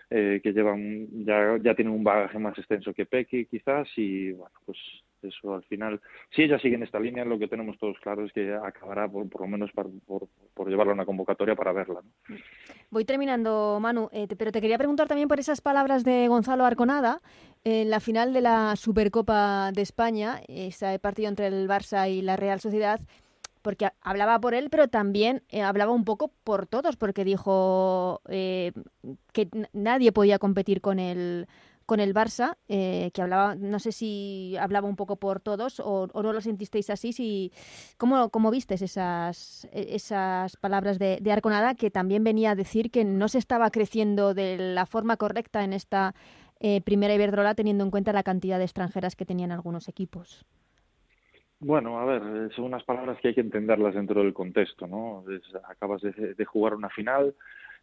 [0.09, 4.55] eh, que llevan ya ya tienen un bagaje más extenso que Pequi quizás y bueno
[4.65, 4.77] pues
[5.21, 5.99] eso al final
[6.35, 9.27] si ella sigue en esta línea lo que tenemos todos claro es que acabará por,
[9.29, 12.01] por lo menos por, por, llevarla a una convocatoria para verla.
[12.89, 17.21] Voy terminando, Manu, eh, pero te quería preguntar también por esas palabras de Gonzalo Arconada
[17.63, 22.35] en la final de la Supercopa de España, ese partido entre el Barça y la
[22.35, 22.99] Real Sociedad,
[23.61, 28.71] porque hablaba por él, pero también eh, hablaba un poco por todos, porque dijo eh,
[29.33, 31.47] que nadie podía competir con el
[31.87, 36.07] con el Barça, eh, que hablaba, no sé si hablaba un poco por todos o,
[36.13, 37.53] no lo sentisteis así, si,
[37.97, 43.05] ¿cómo, cómo vistes esas, e, esas palabras de, Arconada, que también venía a decir que
[43.05, 46.13] no se estaba creciendo de la forma correcta en esta
[46.59, 50.45] eh, primera Iberdrola, teniendo en cuenta la cantidad de extranjeras que tenían algunos equipos?
[51.59, 55.23] Bueno, a ver, son unas palabras que hay que entenderlas dentro del contexto, ¿no?
[55.69, 57.33] acabas de, jugar una final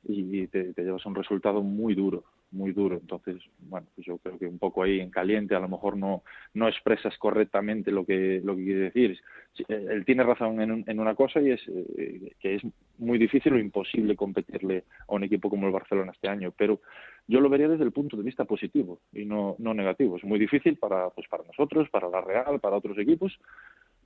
[0.05, 2.97] y te, llevas un resultado muy duro, muy duro.
[2.97, 6.23] Entonces, bueno, pues yo creo que un poco ahí en caliente a lo mejor no,
[6.55, 9.21] no expresas correctamente lo que, lo que quiere decir.
[9.69, 12.63] Eh, él tiene razón en, en una cosa y es eh, que es
[12.99, 16.81] muy difícil o imposible competirle a un equipo como el Barcelona este año, pero
[17.27, 20.17] yo lo vería desde el punto de vista positivo y no, no negativo.
[20.17, 23.39] Es muy difícil para, pues para nosotros, para la Real, para otros equipos,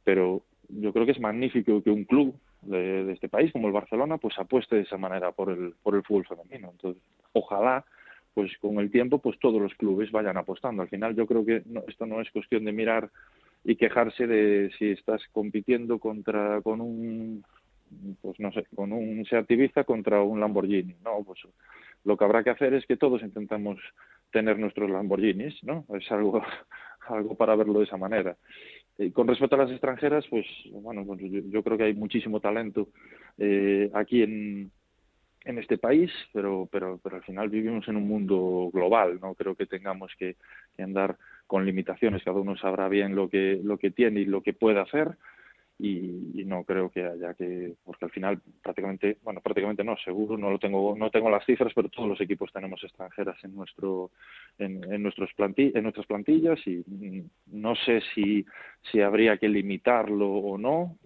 [0.05, 4.19] pero yo creo que es magnífico que un club de, este país como el Barcelona
[4.19, 7.85] pues apueste de esa manera por el por el fútbol femenino entonces ojalá
[8.39, 10.81] pues con el tiempo pues todos los clubes vayan apostando.
[10.81, 13.11] Al final yo creo que esto no es cuestión de mirar
[13.65, 17.45] y quejarse de si estás compitiendo contra con un
[18.23, 21.41] pues no sé con un Seat Ibiza contra un Lamborghini no pues
[22.05, 23.81] lo que habrá que hacer es que todos intentamos
[24.31, 26.41] tener nuestros Lamborghinis no es algo
[27.09, 28.37] algo para verlo de esa manera.
[29.15, 32.89] Con respecto a las extranjeras, pues bueno, pues yo, creo que hay muchísimo talento
[33.39, 34.73] eh, aquí en,
[35.45, 39.55] en este país, pero, pero, pero al final vivimos en un mundo global, no creo
[39.55, 40.37] que tengamos que,
[40.77, 44.43] que andar con limitaciones, cada uno sabrá bien lo que, lo que tiene y lo
[44.43, 45.17] que puede hacer.
[45.81, 50.51] Y, no creo que haya que porque al final prácticamente bueno prácticamente no seguro no
[50.51, 54.11] lo tengo no tengo las cifras pero todos los equipos tenemos extranjeras en nuestro
[54.59, 56.83] en, nuestros en nuestras plantillas y
[57.49, 58.47] no sé si
[58.91, 60.97] si habría que limitarlo o no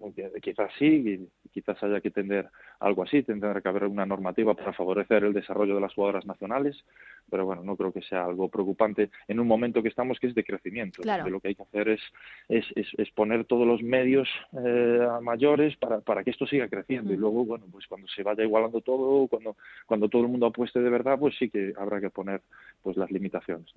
[0.41, 5.23] quizás sí quizás haya que tener algo así tendrá que haber una normativa para favorecer
[5.23, 6.83] el desarrollo de las jugadoras nacionales
[7.29, 10.35] pero bueno, no creo que sea algo preocupante en un momento que estamos que es
[10.35, 11.01] de crecimiento.
[11.03, 12.01] Lo que hay que hacer es,
[12.49, 17.17] es, es, poner todos los medios eh, mayores para, para que esto siga creciendo y
[17.17, 20.89] luego, bueno, pues cuando se vaya igualando todo, cuando, cuando todo el mundo apueste de
[20.89, 22.41] verdad, pues sí que habrá que poner
[22.81, 23.71] pues las limitaciones.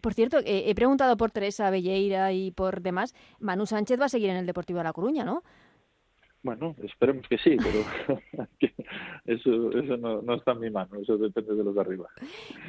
[0.00, 4.10] Por cierto, eh, he preguntado por Teresa Belleira y por demás, Manu Sánchez va a
[4.10, 5.42] seguir en el Deportivo de La Coruña, ¿no?
[6.42, 8.18] Bueno, esperemos que sí, pero
[9.26, 12.08] eso, eso no, está en mi mano, eso depende de los de arriba.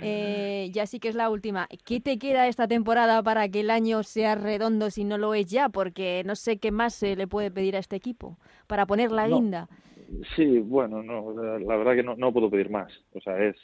[0.02, 1.68] Eh, ya sí que es la última.
[1.84, 5.48] ¿Qué te queda esta temporada para que el año sea redondo si no lo es
[5.48, 5.70] ya?
[5.70, 9.28] Porque no sé qué más se le puede pedir a este equipo para poner la
[9.28, 9.68] guinda.
[10.36, 12.92] Sí, bueno, no, la verdad que no, no puedo pedir más.
[13.14, 13.56] O sea, es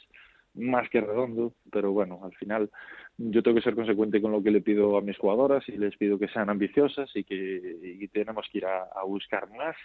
[0.54, 2.70] más que redondo, pero bueno, al final
[3.18, 5.96] yo tengo que ser consecuente con lo que le pido a mis jugadoras y les
[5.96, 9.76] pido que sean ambiciosas y que tenemos que ir a, buscar más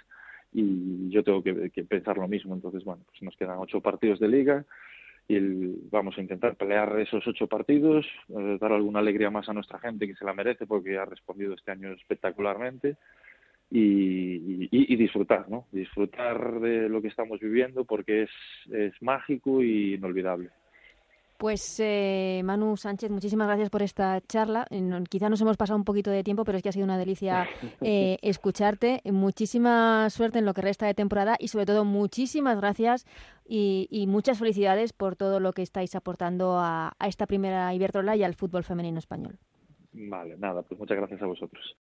[0.51, 1.53] y yo tengo que,
[1.87, 2.53] pensar lo mismo.
[2.55, 4.65] Entonces, bueno, pues nos quedan ocho partidos de liga
[5.27, 5.39] y
[5.89, 10.07] vamos a intentar pelear esos ocho partidos, eh, dar alguna alegría más a nuestra gente
[10.07, 12.97] que se la merece porque ha respondido este año espectacularmente
[13.69, 15.65] y, y, disfrutar, ¿no?
[15.71, 18.29] Disfrutar de lo que estamos viviendo porque es,
[18.71, 20.49] es mágico y inolvidable.
[21.37, 24.65] Pues eh, Manu Sánchez, muchísimas gracias por esta charla.
[24.69, 26.97] Eh, quizá nos hemos pasado un poquito de tiempo, pero es que ha sido una
[26.97, 27.47] delicia
[27.81, 29.01] eh, escucharte.
[29.03, 33.05] Muchísima suerte en lo que resta de temporada y sobre todo muchísimas gracias
[33.45, 38.23] y, muchas felicidades por todo lo que estáis aportando a, a esta primera Iberdrola y
[38.23, 39.37] al fútbol femenino español.
[39.91, 41.75] Vale, nada, pues muchas gracias a vosotros.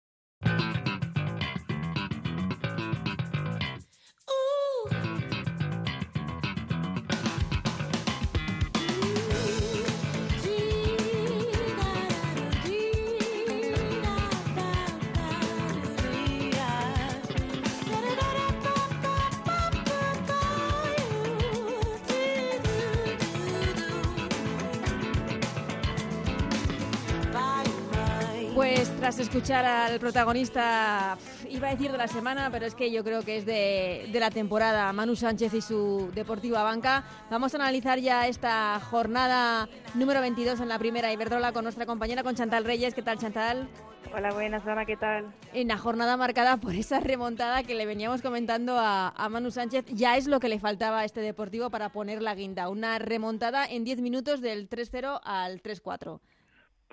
[29.03, 31.17] Tras escuchar al protagonista,
[31.49, 34.31] iba a decir de la semana, pero es que yo creo que es de, la
[34.31, 40.61] temporada, Manu Sánchez y su Deportiva Banca, vamos a analizar ya esta jornada número 22
[40.61, 42.93] en la primera Iberdrola con nuestra compañera, con Chantal Reyes.
[42.93, 43.67] ¿Qué tal, Chantal?
[44.15, 45.33] Hola, buenas, Ana, ¿qué tal?
[45.51, 49.83] En la jornada marcada por esa remontada que le veníamos comentando a, a Manu Sánchez,
[49.87, 52.69] ya es lo que le faltaba a este Deportivo para poner la guinda.
[52.69, 56.21] Una remontada en 10 minutos del 3-0 al 3-4.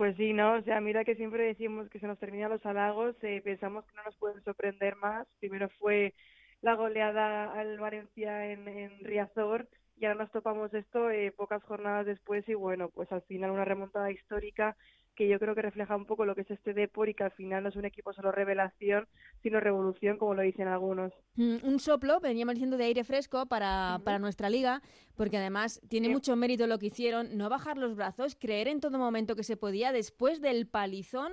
[0.01, 0.55] Pues sí, ¿no?
[0.55, 3.95] O sea, mira que siempre decimos que se nos terminan los halagos, eh, pensamos que
[3.97, 5.27] no nos pueden sorprender más.
[5.41, 6.15] Primero fue
[6.63, 12.07] la goleada al Valencia en, en Riazor y ahora nos topamos esto eh, pocas jornadas
[12.07, 14.75] después y bueno, pues al final una remontada histórica
[15.15, 17.31] que yo creo que refleja un poco lo que es este Depor y que al
[17.33, 19.07] final no es un equipo solo revelación,
[19.43, 21.13] sino revolución, como lo dicen algunos.
[21.37, 24.83] Mm, un soplo, veníamos diciendo, de aire fresco para, para nuestra liga,
[25.17, 28.99] porque además tiene mucho mérito lo que hicieron, no bajar los brazos, creer en todo
[28.99, 31.33] momento que se podía después del palizón,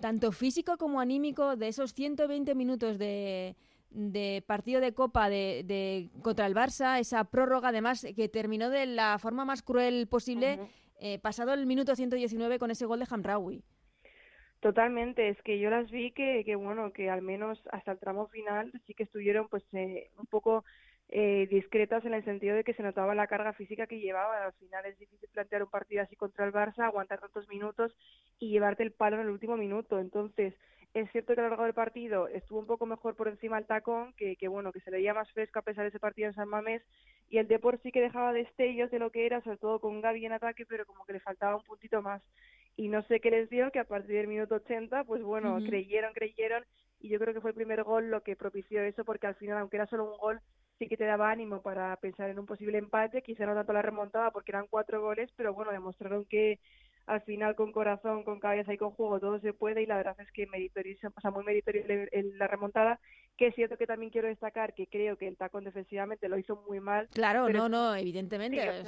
[0.00, 3.56] tanto físico como anímico, de esos 120 minutos de
[3.94, 8.86] de partido de Copa de, de, contra el Barça, esa prórroga además que terminó de
[8.86, 10.58] la forma más cruel posible,
[11.04, 13.62] eh, pasado el minuto 119 con ese gol de Hamraoui.
[14.60, 18.26] Totalmente, es que yo las vi que, que, bueno, que al menos hasta el tramo
[18.28, 20.64] final sí que estuvieron pues eh, un poco
[21.10, 24.46] eh, discretas en el sentido de que se notaba la carga física que llevaba.
[24.46, 27.94] Al final es difícil plantear un partido así contra el Barça, aguantar tantos minutos
[28.38, 30.00] y llevarte el palo en el último minuto.
[30.00, 30.54] Entonces,
[30.94, 33.66] es cierto que a lo largo del partido estuvo un poco mejor por encima el
[33.66, 36.28] tacón, que, que bueno, que se le veía más fresco a pesar de ese partido
[36.28, 36.82] en San Mamés,
[37.34, 40.24] y el Depor sí que dejaba destellos de lo que era, sobre todo con Gaby
[40.24, 42.22] en ataque, pero como que le faltaba un puntito más.
[42.76, 46.12] Y no sé qué les dio, que a partir del minuto 80, pues bueno, creyeron,
[46.12, 46.64] creyeron,
[47.00, 49.58] y yo creo que fue el primer gol lo que propició eso, porque al final,
[49.58, 50.40] aunque era solo un gol,
[50.78, 53.82] sí que te daba ánimo para pensar en un posible empate, quizá no tanto la
[53.82, 56.60] remontada porque eran cuatro goles, pero bueno, demostraron que
[57.06, 60.16] al final con corazón, con cabeza y con juego todo se puede y la verdad
[60.18, 61.84] es que meritorio, o sea, muy meritorio
[62.36, 62.98] la remontada,
[63.36, 66.56] que es cierto que también quiero destacar que creo que el tacón defensivamente lo hizo
[66.68, 67.08] muy mal.
[67.12, 68.82] Claro, no, no, evidentemente.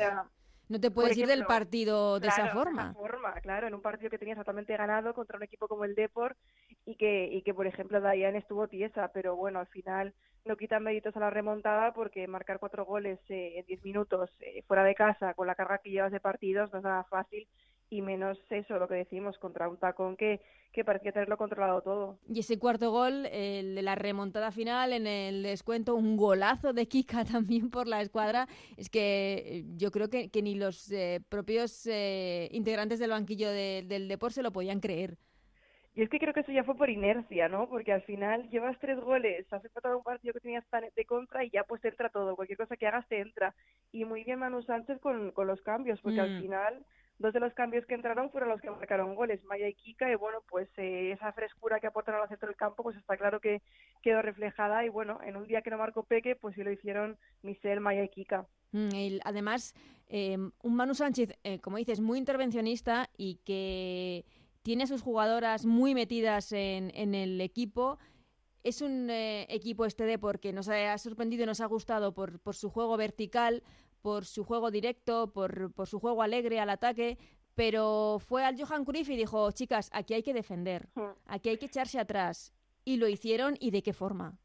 [0.68, 2.84] no te puedes ir del partido de esa forma.
[2.84, 5.84] De esa forma, claro, en un partido que tenías totalmente ganado contra un equipo como
[5.84, 6.38] el Deport
[6.86, 10.14] y que, y que por ejemplo, Dayan estuvo tiesa, pero bueno, al final
[10.46, 14.62] no quitan méritos a la remontada porque marcar cuatro goles eh, en diez minutos eh,
[14.66, 17.48] fuera de casa con la carga que llevas de partidos no es nada fácil
[17.88, 20.40] y menos eso, lo que decimos, contra un tacón que,
[20.72, 22.18] que parecía tenerlo controlado todo.
[22.28, 26.86] Y ese cuarto gol, el de la remontada final, en el descuento, un golazo de
[26.86, 28.46] Kika también por la escuadra,
[28.76, 33.50] es que eh, yo creo que, que ni los eh, propios eh, integrantes del banquillo
[33.50, 35.16] del deporte se lo podían creer.
[35.94, 37.70] Y es que creo que eso ya fue por inercia, ¿no?
[37.70, 41.48] Porque al final llevas tres goles, has empatado un partido que tenías de contra y
[41.48, 42.36] ya pues te entra todo.
[42.36, 43.54] Cualquier cosa que hagas te entra.
[43.92, 46.42] Y muy bien Manu Sánchez con, con los cambios, porque al mm.
[46.42, 46.84] final
[47.18, 50.16] Dos de los cambios que entraron fueron los que marcaron goles, Maya y Kika, y
[50.16, 53.62] bueno, pues eh, esa frescura que aportaron al centro del campo, pues está claro que
[54.02, 57.16] quedó reflejada, y bueno, en un día que no marcó Peque, pues sí lo hicieron
[57.42, 58.46] Michelle, Maya y Kika.
[58.72, 59.74] Mm, además,
[60.08, 64.26] em, un Manu Sánchez, eh, como dices, muy intervencionista y que
[64.62, 67.98] tiene sus jugadoras muy metidas en, en el equipo.
[68.62, 72.40] Es un eh, equipo este de porque nos ha sorprendido y nos ha gustado por,
[72.40, 73.62] por su juego vertical,
[74.06, 77.18] por su juego directo, por, por su juego alegre al ataque,
[77.56, 81.10] pero fue al Johan Cruyff y dijo, chicas, aquí hay que defender, hmm.
[81.26, 82.54] aquí hay que echarse atrás.
[82.84, 84.38] Y lo hicieron y de qué forma.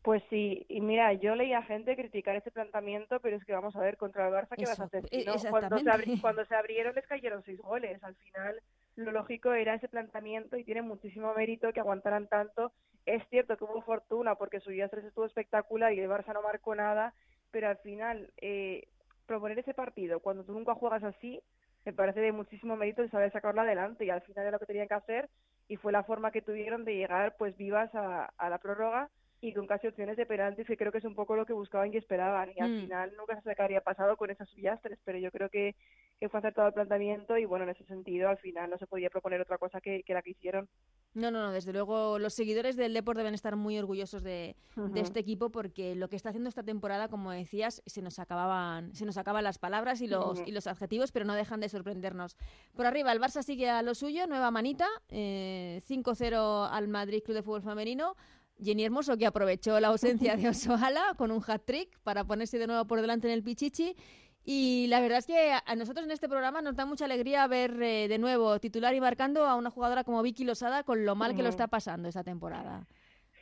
[0.00, 3.80] Pues sí, y mira, yo leía gente criticar ese planteamiento, pero es que vamos a
[3.80, 5.04] ver, contra el Barça, ¿qué vas a hacer?
[5.10, 8.62] E cuando, se cuando se abrieron les cayeron seis goles, al final
[8.94, 12.72] lo lógico era ese planteamiento y tiene muchísimo mérito que aguantaran tanto.
[13.04, 16.40] Es cierto que hubo fortuna porque su día 3 estuvo espectacular y el Barça no
[16.40, 17.12] marcó nada,
[17.56, 18.86] pero al final eh,
[19.24, 21.40] proponer ese partido cuando tú nunca juegas así
[21.86, 24.66] me parece de muchísimo mérito de saber sacarlo adelante y al final era lo que
[24.66, 25.30] tenían que hacer
[25.66, 29.08] y fue la forma que tuvieron de llegar pues vivas a la prórroga
[29.40, 31.92] y con casi opciones de penaltis que creo que es un poco lo que buscaban
[31.92, 32.80] y esperaban y al mm.
[32.80, 35.74] final nunca se habría pasado con esas pillastres pero yo creo que,
[36.18, 39.10] que fue acertado el planteamiento y bueno en ese sentido al final no se podía
[39.10, 40.68] proponer otra cosa que, que la que hicieron
[41.16, 44.54] no, no, no, desde luego los seguidores del Deport deben estar muy orgullosos de,
[44.96, 49.06] este equipo porque lo que está haciendo esta temporada, como decías, se nos acababan, se
[49.06, 52.36] nos acaban las palabras y los, y los adjetivos, pero no dejan de sorprendernos.
[52.74, 57.36] Por arriba, el Barça sigue a lo suyo, nueva manita, eh, 5-0 al Madrid Club
[57.36, 58.14] de Fútbol Femenino.
[58.62, 62.86] Jenny Hermoso que aprovechó la ausencia de Osoala con un hat-trick para ponerse de nuevo
[62.86, 63.96] por delante en el Pichichi.
[64.48, 67.82] Y la verdad es que a nosotros en este programa nos da mucha alegría ver
[67.82, 71.34] eh, de nuevo titular y marcando a una jugadora como Vicky Losada con lo mal
[71.34, 72.86] que lo está pasando esta temporada.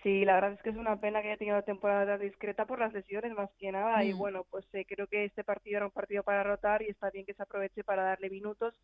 [0.02, 2.92] Sí, la verdad es que es una pena que haya tenido temporada discreta por las
[2.92, 4.02] lesiones más que nada.
[4.04, 4.18] Y mm.
[4.18, 7.26] bueno, pues eh, creo que este partido era un partido para rotar y está bien
[7.26, 8.74] que se aproveche para darle minutos.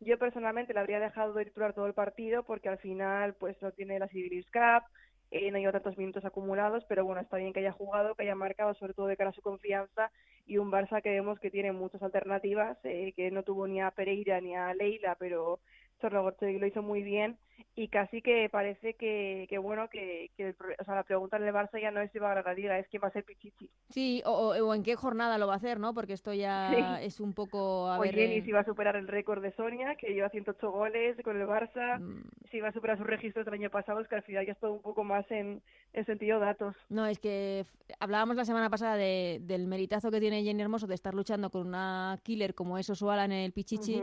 [0.00, 3.70] Yo personalmente le habría dejado de titular todo el partido porque al final pues no
[3.72, 4.84] tiene la Civilis Cup,
[5.30, 8.34] eh, no lleva tantos minutos acumulados, pero bueno, está bien que haya jugado, que haya
[8.34, 10.10] marcado, sobre todo de cara a su confianza,
[10.46, 13.90] y un Barça que vemos que tiene muchas alternativas, eh, que no tuvo ni a
[13.90, 15.58] Pereira ni a Leila, pero
[16.00, 17.38] Chorlogorchegui lo hizo muy bien
[17.74, 21.54] y casi que parece que, que bueno, que, que o sea, la pregunta en el
[21.54, 23.24] Barça ya no es si va a ganar la liga, es quién va a ser
[23.24, 23.68] Pichichi.
[23.90, 25.92] Sí, o, o, en qué jornada lo va a hacer, ¿no?
[25.92, 27.88] Porque esto ya es un poco...
[27.88, 30.70] A o Jenny eh, si va a superar el récord de Sonia, que lleva 108
[30.70, 32.22] goles con el Barça, mm.
[32.50, 34.58] si va a superar sus registros del año pasado, es que al final ya es
[34.58, 36.74] todo un poco más en, en sentido datos.
[36.88, 37.66] No, es que
[38.00, 41.66] hablábamos la semana pasada de, del meritazo que tiene Jenny Hermoso de estar luchando con
[41.66, 44.02] una killer como es Osuala en el Pichichi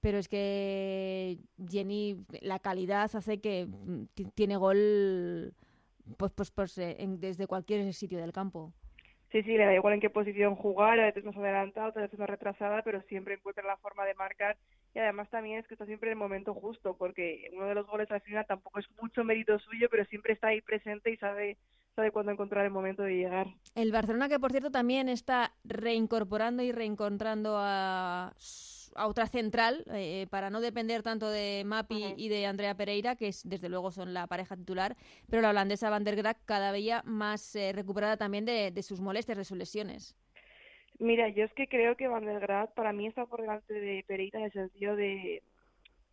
[0.00, 5.54] pero es que Jenny, la calidad hace que mm, tiene gol
[6.16, 8.72] pues, pues, pues eh, desde cualquier sitio del campo.
[9.30, 12.18] Sí, sí, le da igual en qué posición jugar, a veces más adelantado, a veces
[12.18, 14.56] más retrasada, pero siempre encuentra la forma de marcar
[14.94, 17.86] y además también es que está siempre en el momento justo, porque uno de los
[17.86, 21.58] goles al final tampoco es mucho mérito suyo, pero siempre está ahí presente y sabe
[21.94, 23.48] sabe cuándo encontrar el momento de llegar.
[23.74, 28.32] El Barcelona que por cierto también está reincorporando y reencontrando a
[28.98, 33.28] a otra central eh, para no depender tanto de Mapi y de Andrea Pereira, que
[33.28, 34.96] es, desde luego son la pareja titular,
[35.30, 39.00] pero la holandesa Van der Graag cada día más eh, recuperada también de, de, sus
[39.00, 40.16] molestias, de sus lesiones.
[40.98, 44.04] Mira, yo es que creo que Van der Graag para mí está por delante de
[44.06, 45.42] Pereira en el sentido de,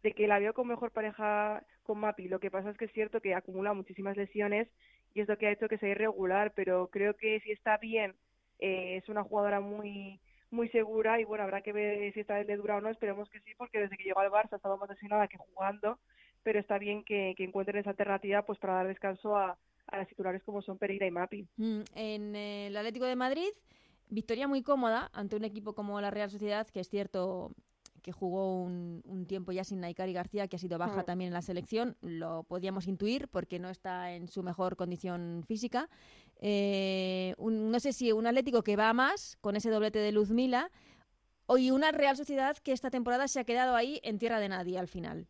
[0.04, 2.28] de que la veo con mejor pareja con Mapi.
[2.28, 4.68] Lo que pasa es que es cierto que acumula muchísimas lesiones
[5.16, 8.14] y es lo que ha hecho que sea irregular, pero creo que si está bien,
[8.60, 10.20] eh, es una jugadora muy
[10.56, 13.30] muy segura y bueno, habrá que ver si esta vez le dura o no, esperemos
[13.30, 16.00] que sí, porque desde que llegó al Barça ha estado más lesionada que jugando,
[16.44, 20.08] pero está bien que, que encuentren esa alternativa pues para dar descanso a, a las
[20.08, 21.48] titulares como son Pereira y Mapi.
[21.58, 23.50] Mm, en el Atlético de Madrid,
[24.10, 27.52] victoria muy cómoda ante un equipo como la Real Sociedad, que es cierto
[28.02, 31.06] que jugó un, un, tiempo ya sin Naikari García, que ha sido baja mm.
[31.06, 35.90] también en la selección, lo podíamos intuir porque no está en su mejor condición física.
[36.42, 40.70] Eh, un, no sé si un Atlético que va más con ese doblete de Luzmila
[41.58, 44.78] y una Real Sociedad que esta temporada se ha quedado ahí en tierra de nadie
[44.78, 45.28] al final.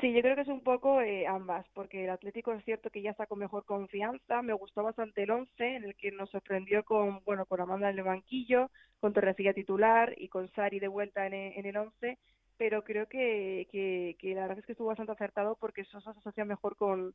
[0.00, 3.00] Sí, yo creo que es un poco eh, ambas, porque el Atlético es cierto que
[3.00, 4.42] ya está con mejor confianza.
[4.42, 7.98] Me gustó bastante el once, en el que nos sorprendió con, bueno, con Amanda en
[7.98, 12.18] el banquillo, con Torrecilla titular y con Sari de vuelta en, en el once.
[12.56, 16.20] Pero creo que, que, que, la verdad es que estuvo bastante acertado porque Sosa se
[16.20, 17.14] asocia mejor con,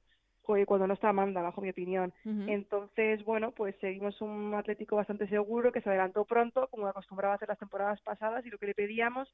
[0.65, 2.11] cuando no está Amanda, bajo mi opinión.
[2.25, 7.35] Entonces, bueno, pues seguimos un Atlético bastante seguro que se adelantó pronto, como acostumbraba a
[7.35, 9.31] hacer las temporadas pasadas y lo que le pedíamos,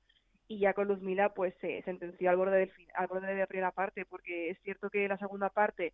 [0.48, 3.72] y ya con Luzmila pues se sentenció al borde del al borde de la primera
[3.72, 5.94] parte, porque es cierto que la segunda parte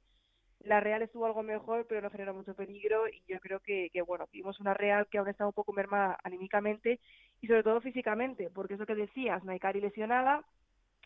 [0.64, 4.28] la Real estuvo algo mejor, pero no generó mucho peligro y yo creo que, bueno,
[4.32, 7.00] vimos una Real que aún está un poco mermada anímicamente
[7.42, 10.44] y sobre todo físicamente, porque es lo que decías, Naikari lesionada,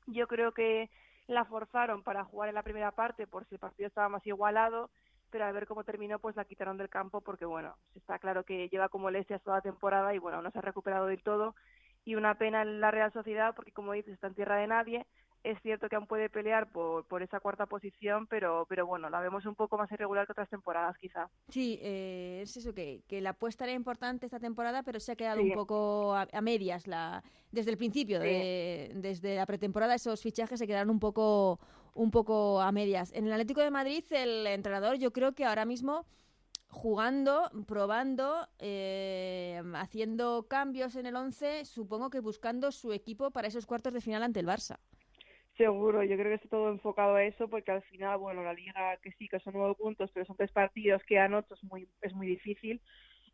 [0.07, 0.89] yo creo que
[1.27, 4.89] la forzaron para jugar en la primera parte por si el partido estaba más igualado,
[5.31, 8.69] pero al ver cómo terminó, pues la quitaron del campo porque, bueno, está claro que
[8.69, 11.55] lleva como lesias toda la temporada y, bueno, no se ha recuperado del todo.
[12.03, 15.05] Y una pena en la Real Sociedad porque, como dices, está en tierra de nadie
[15.45, 19.21] es cierto que aún puede pelear por, por esa cuarta posición, pero, pero bueno, la
[19.21, 21.29] vemos un poco más irregular que otras temporadas, quizá.
[21.49, 25.15] Sí, eh, es eso, que, que, la apuesta era importante esta temporada, pero se ha
[25.15, 30.57] quedado un poco a, medias la, desde el principio, de, desde la pretemporada, esos fichajes
[30.57, 31.59] se quedaron un poco,
[31.93, 33.13] un poco a medias.
[33.13, 36.07] En el Atlético de Madrid, el entrenador, yo creo que ahora mismo
[36.69, 43.65] jugando, probando, eh, haciendo cambios en el 11, supongo que buscando su equipo para esos
[43.65, 44.79] cuartos de final ante el Barça.
[45.57, 48.97] Seguro, yo creo que está todo enfocado a eso porque al final, bueno, la liga
[48.97, 52.13] que sí, que son nueve puntos, pero son tres partidos, quedan ocho, es muy, es
[52.13, 52.81] muy difícil.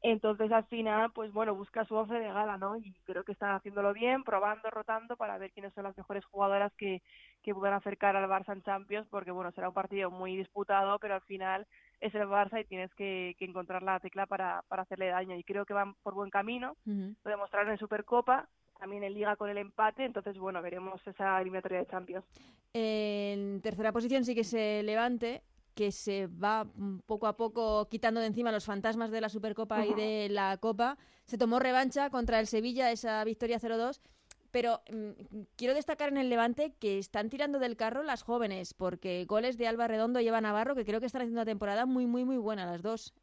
[0.04, 2.76] Entonces, al final, pues bueno, busca su once de gala, ¿no?
[2.76, 6.74] Y creo que están haciéndolo bien, probando, rotando para ver quiénes son las mejores jugadoras
[6.74, 7.04] que,
[7.44, 11.16] que puedan acercar al Barça en Champions, porque bueno, será un partido muy disputado, pero
[11.16, 11.68] al final
[12.00, 15.36] es el Barça y tienes que, que encontrar la tecla para, para hacerle daño.
[15.36, 18.48] Y creo que van por buen camino, lo demostraron en Supercopa,
[18.82, 22.26] también en Liga con el empate, entonces bueno, veremos esa eliminatoria de Champions.
[22.74, 25.44] En tercera posición sí que se Levante,
[25.76, 26.66] que se va
[27.06, 30.98] poco a poco quitando de encima los fantasmas de la Supercopa y de la Copa.
[31.26, 34.02] Se tomó revancha contra el Sevilla, esa victoria 0-2.
[34.50, 39.26] Pero mm, quiero destacar en el Levante que están tirando del carro las jóvenes, porque
[39.26, 42.08] goles de Alba Redondo y Eva Navarro, que creo que están haciendo una temporada muy,
[42.08, 43.14] muy, muy buena las dos.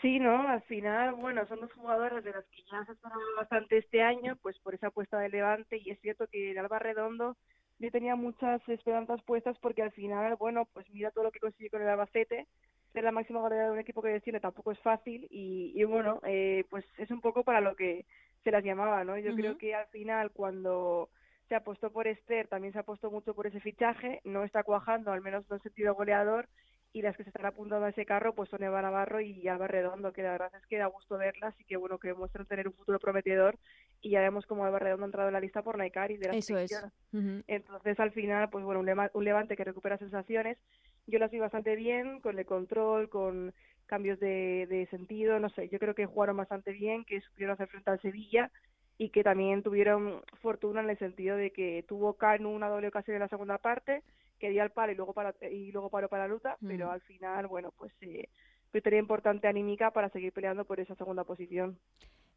[0.00, 0.48] Sí, ¿no?
[0.48, 4.36] Al final, bueno, son dos jugadoras de las que ya se esperaba bastante este año,
[4.40, 7.36] pues por esa apuesta de Levante, y es cierto que el Alba Redondo
[7.78, 11.70] yo tenía muchas esperanzas puestas porque al final, bueno, pues mira todo lo que consigue
[11.70, 12.46] con el Albacete,
[12.92, 16.20] ser la máxima goleadora de un equipo que desciende tampoco es fácil y, y bueno,
[16.24, 18.06] eh, pues es un poco para lo que
[18.42, 19.18] se las llamaba, ¿no?
[19.18, 21.10] Yo creo que al final cuando
[21.48, 25.20] se apostó por Esther, también se apostó mucho por ese fichaje, no está cuajando, al
[25.20, 26.48] menos no en sentido goleador,
[26.92, 29.68] y las que se están apuntando a ese carro pues son Eva Navarro y Alba
[29.68, 32.66] Redondo, que la verdad es que da gusto verlas y que bueno que muestran tener
[32.66, 33.58] un futuro prometedor.
[34.00, 36.34] Y ya vemos como Alba Redondo ha entrado en la lista por Naikari de la
[36.34, 36.84] Eso es.
[37.46, 40.58] Entonces al final pues bueno un, levante que recupera sensaciones,
[41.06, 43.54] yo las vi bastante bien con el control, con
[43.86, 47.68] cambios de, de sentido, no sé, yo creo que jugaron bastante bien, que supieron hacer
[47.68, 48.50] frente al Sevilla
[49.00, 53.14] y que también tuvieron fortuna en el sentido de que tuvo Canu una doble ocasión
[53.14, 54.02] en la segunda parte,
[54.38, 56.90] que dio al palo y luego para y luego paró para la luta, pero mm.
[56.90, 58.28] al final, bueno, pues eh,
[58.70, 61.78] victoria importante anímica para seguir peleando por esa segunda posición.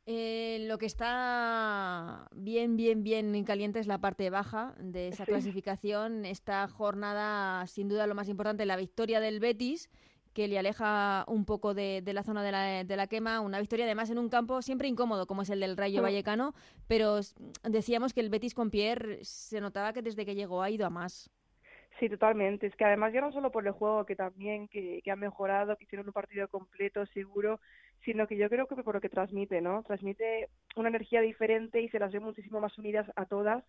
[0.05, 6.25] Eh, lo que está bien, bien, bien caliente es la parte baja de esa clasificación.
[6.25, 9.89] Esta jornada, sin duda, lo más importante, la victoria del Betis,
[10.33, 13.39] que le aleja un poco de, la zona de la, de la, quema.
[13.41, 16.53] Una victoria además en un campo siempre incómodo como es el del Rayo Vallecano,
[16.87, 17.19] pero
[17.63, 20.89] decíamos que el Betis con Pierre se notaba que desde que llegó ha ido a
[20.89, 21.29] más.
[21.99, 22.67] Sí, totalmente.
[22.67, 25.77] Es que además ya no solo por el juego, que también que, que han mejorado,
[25.77, 27.59] que hicieron un partido completo, seguro,
[28.03, 29.83] sino que yo creo que por lo que transmite, ¿no?
[29.83, 33.63] Transmite una energía diferente y se las ve muchísimo más unidas a todas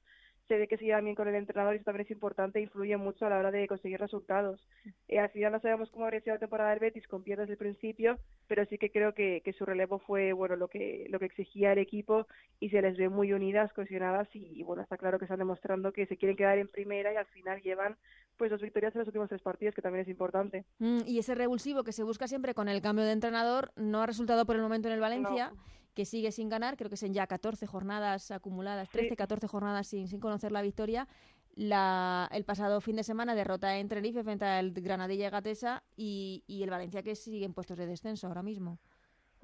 [0.49, 2.97] se ve que se lleva bien con el entrenador y eso también es importante, influye
[2.97, 4.61] mucho a la hora de conseguir resultados.
[5.09, 7.55] Eh, al final no sabemos cómo habría sido la temporada del Betis con Pierre desde
[7.55, 11.19] el principio, pero sí que creo que, que, su relevo fue bueno lo que lo
[11.19, 12.27] que exigía el equipo
[12.61, 16.07] y se les ve muy unidas, cohesionadas y, bueno, está claro que están demostrando que
[16.07, 17.97] se quieren quedar en primera y al final llevan
[18.37, 20.65] pues dos victorias en los últimos tres partidos, que también es importante.
[20.79, 24.07] Mm, y ese revulsivo que se busca siempre con el cambio de entrenador no ha
[24.07, 25.53] resultado por el momento en el Valencia
[25.95, 30.09] que sigue sin ganar, creo que son ya 14 jornadas acumuladas, 13, 14 jornadas sin,
[30.09, 31.09] sin conocer la victoria.
[31.55, 36.43] La, el pasado fin de semana derrota en Tenerife frente al Granadilla y Gatesa y,
[36.49, 38.81] y el Valencia que sigue en puestos de descenso ahora mismo.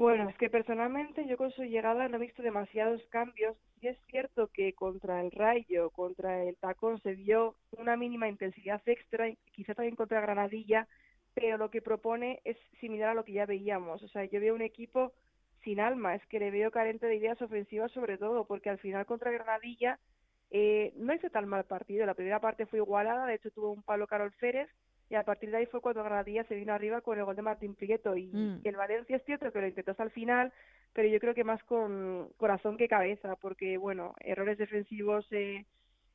[0.00, 3.54] Bueno, es que personalmente yo con su llegada no he visto demasiados cambios.
[3.82, 8.80] Y es cierto que contra el Rayo, contra el Tacón se vio una mínima intensidad
[8.86, 10.88] extra, quizá también contra Granadilla,
[11.34, 14.02] pero lo que propone es similar a lo que ya veíamos.
[14.02, 15.12] O sea, yo veo un equipo
[15.62, 19.06] sin alma, es que le veo carente de ideas ofensivas sobre todo, porque al final
[19.06, 19.98] contra Granadilla
[20.50, 23.82] eh, no hizo tan mal partido, la primera parte fue igualada, de hecho tuvo un
[23.82, 24.68] palo Carol Férez,
[25.08, 27.42] y a partir de ahí fue cuando Granadilla se vino arriba con el gol de
[27.42, 28.16] Martín Prieto.
[28.16, 28.60] Y, mm.
[28.62, 30.52] el Valencia es cierto que lo intentó hasta el final,
[30.92, 35.66] pero yo creo que más con corazón que cabeza, porque bueno, errores defensivos eh,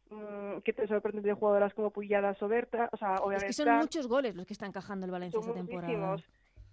[0.10, 3.52] mm, que te sorprenden de jugadoras como Puyadas o Berta, o sea, obviamente...
[3.52, 6.18] Es que son muchos goles los que están encajando el Valencia esta temporada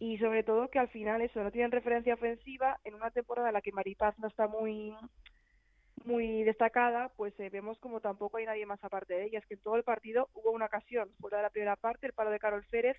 [0.02, 3.54] y sobre todo que al final eso no tienen referencia ofensiva en una temporada en
[3.54, 4.92] la que Maripaz no está muy
[6.04, 9.38] muy destacada, pues eh, vemos como tampoco hay nadie más aparte de ella.
[9.38, 12.14] Es que en todo el partido hubo una ocasión, fuera de la primera parte, el
[12.14, 12.96] palo de Carol Férez,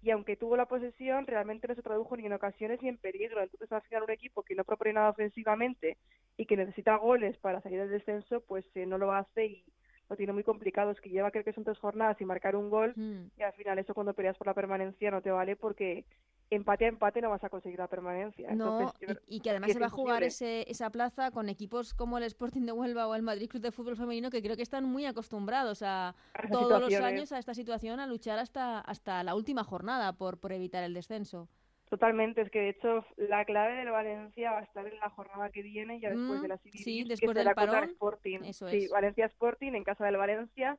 [0.00, 3.42] y aunque tuvo la posesión, realmente no se tradujo ni en ocasiones ni en peligro.
[3.42, 5.98] Entonces, al final, un equipo que no propone nada ofensivamente
[6.38, 9.64] y que necesita goles para salir del descenso, pues eh, no lo hace y
[10.08, 10.90] lo tiene muy complicado.
[10.90, 13.32] Es que lleva, creo que son tres jornadas y marcar un gol, hmm.
[13.36, 16.06] y al final, eso cuando peleas por la permanencia no te vale porque
[16.50, 18.54] empate a empate no vas a conseguir la permanencia.
[18.54, 18.92] No,
[19.26, 22.62] y, que además se va a jugar ese, esa plaza con equipos como el Sporting
[22.62, 25.82] de Huelva o el Madrid Club de Fútbol Femenino que creo que están muy acostumbrados
[25.82, 26.14] a,
[26.50, 30.52] todos los años a esta situación, a luchar hasta, hasta la última jornada por, por
[30.52, 31.48] evitar el descenso.
[31.88, 35.50] Totalmente, es que de hecho la clave del Valencia va a estar en la jornada
[35.50, 38.40] que viene, ya después mm, de la Civil, sí, después del parón, Sporting.
[38.52, 40.76] sí, Valencia Sporting en casa del Valencia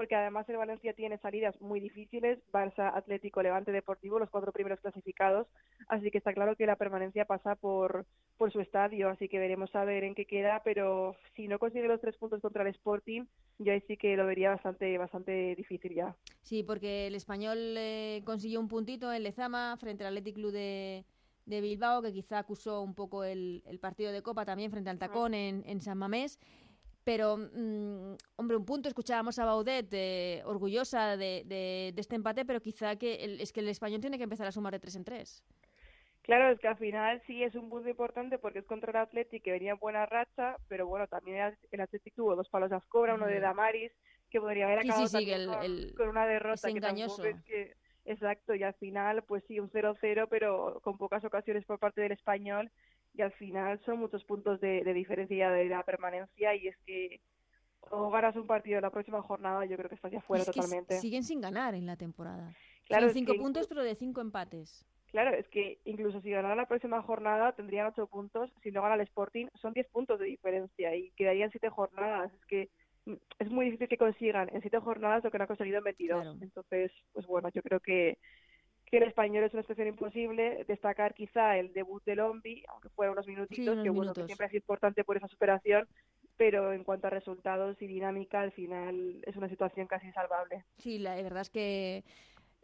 [0.00, 4.80] porque además el Valencia tiene salidas muy difíciles, Barça, Atlético, Levante, Deportivo, los cuatro primeros
[4.80, 5.46] clasificados,
[5.88, 8.06] así que está claro que la permanencia pasa por,
[8.38, 11.86] por su estadio, así que veremos a ver en qué queda, pero si no consigue
[11.86, 13.26] los tres puntos contra el Sporting,
[13.58, 16.16] yo ahí sí que lo vería bastante, bastante difícil ya.
[16.40, 21.04] Sí, porque el español eh, consiguió un puntito en Lezama frente al Athletic Club de,
[21.44, 24.98] de Bilbao, que quizá acusó un poco el, el, partido de Copa también frente al
[24.98, 26.38] Tacón en, en San Mamés.
[27.04, 32.60] Pero, mm, hombre, un punto, escuchábamos a Baudet eh, orgullosa de, de, este empate, pero
[32.60, 35.42] quizá que es que el español tiene que empezar a sumar de tres en tres.
[36.22, 39.42] Claro, es que al final sí es un punto importante porque es contra el Athletic
[39.42, 43.14] que venía en buena racha, pero bueno, también el Athletic tuvo dos palos a escobra,
[43.14, 43.90] uno de Damaris,
[44.30, 45.18] que podría haber acabado
[45.96, 47.24] con, una derrota que engañoso.
[47.24, 47.74] es que
[48.04, 52.12] exacto, y al final pues sí, un 0-0, pero con pocas ocasiones por parte del
[52.12, 52.70] español
[53.14, 57.20] y al final son muchos puntos de, diferencia de la permanencia y es que
[57.90, 61.00] o ganas un partido la próxima jornada, yo creo que estás ya fuera totalmente.
[61.00, 62.54] siguen sin ganar en la temporada.
[62.84, 64.84] Claro, son cinco puntos, pero de cinco empates.
[65.10, 68.50] Claro, es que incluso si ganara la próxima jornada tendrían ocho puntos.
[68.62, 72.32] Si no gana el Sporting, son diez puntos de diferencia y quedarían siete jornadas.
[72.32, 72.68] Es que
[73.38, 76.42] es muy difícil que consigan en siete jornadas lo que no han conseguido en 22.
[76.42, 78.18] Entonces, pues bueno, yo creo que
[78.90, 80.64] que el español es una situación imposible.
[80.66, 84.54] Destacar quizá el debut de Lombi, aunque fuera unos minutitos, que bueno, que siempre es
[84.54, 85.86] importante por esa superación,
[86.36, 90.64] pero en cuanto a resultados y dinámica, al final es una situación casi insalvable.
[90.78, 92.04] Sí, la verdad es que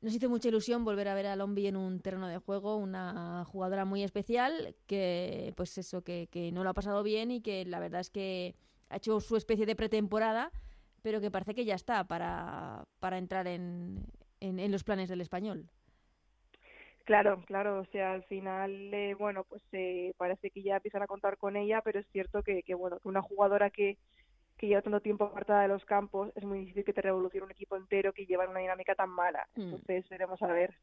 [0.01, 3.45] nos hizo mucha ilusión volver a ver a Lombi en un terreno de juego, una
[3.45, 7.65] jugadora muy especial que, pues eso, que, que no lo ha pasado bien y que
[7.65, 8.57] la verdad es que
[8.89, 10.51] ha hecho su especie de pretemporada,
[11.03, 14.07] pero que parece que ya está para, para entrar en,
[14.41, 15.71] en los planes del español.
[17.07, 21.07] Claro, claro, o sea, al final, eh, bueno, pues eh, parece que ya empiezan a
[21.07, 23.97] contar con ella, pero es cierto que, que bueno, que una jugadora que,
[24.59, 27.53] que lleva tanto tiempo apartada de los campos, es muy difícil que te revolucione un
[27.53, 29.47] equipo entero que lleva una dinámica tan mala.
[29.55, 29.63] Mm.
[29.63, 30.75] Entonces, veremos a ver.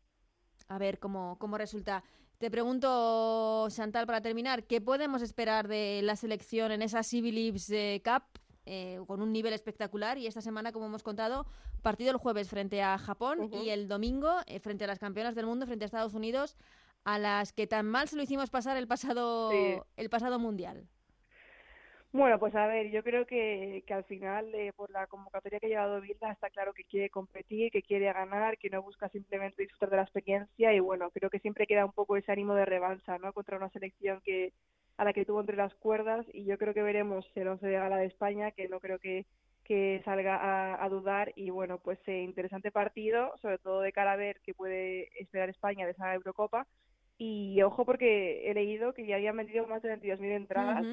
[0.69, 2.05] A ver cómo, cómo resulta.
[2.37, 8.01] Te pregunto, Chantal, para terminar, ¿qué podemos esperar de la selección en esa Civil eh,
[8.01, 8.23] Cup?
[8.65, 11.45] Eh, con un nivel espectacular y esta semana, como hemos contado,
[11.81, 15.45] partido el jueves frente a Japón y el domingo eh, frente a las campeonas del
[15.45, 16.55] mundo, frente a Estados Unidos,
[17.03, 19.51] a las que tan mal se lo hicimos pasar el pasado,
[19.97, 20.87] el pasado mundial.
[22.13, 25.65] Bueno, pues a ver, yo creo que, que al final, eh, por la convocatoria que
[25.65, 29.63] ha llevado Vilda, está claro que quiere competir, que quiere ganar, que no busca simplemente
[29.63, 32.65] disfrutar de la experiencia y bueno, creo que siempre queda un poco ese ánimo de
[32.65, 33.33] revancha, ¿no?
[33.33, 34.53] Contra una selección que
[34.97, 37.73] a la que tuvo entre las cuerdas y yo creo que veremos el 11 de
[37.73, 39.25] gala de España, que no creo que,
[39.63, 44.17] que salga a, dudar y bueno, pues eh, interesante partido, sobre todo de cara a
[44.17, 46.67] ver qué puede esperar España de esa Eurocopa
[47.17, 50.85] y ojo porque he leído que ya habían vendido más de 22.000 entradas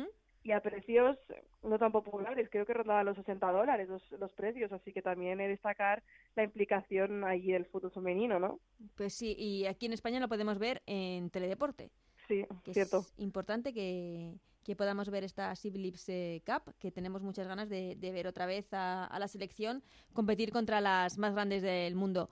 [0.43, 1.19] y a precios
[1.63, 5.41] no tan populares, creo que rondaban los 60 dólares los, los precios, así que también
[5.41, 6.03] he destacar
[6.35, 8.61] la implicación ahí del fútbol femenino, ¿no?
[8.97, 11.91] Pues sí, y aquí en España lo podemos ver en Teledeporte.
[12.31, 12.99] Sí, cierto.
[13.01, 17.97] Es importante que, que podamos ver esta Siblips eh, Cup, que tenemos muchas ganas de,
[18.01, 22.31] ver otra vez a, la selección competir contra las más grandes del mundo.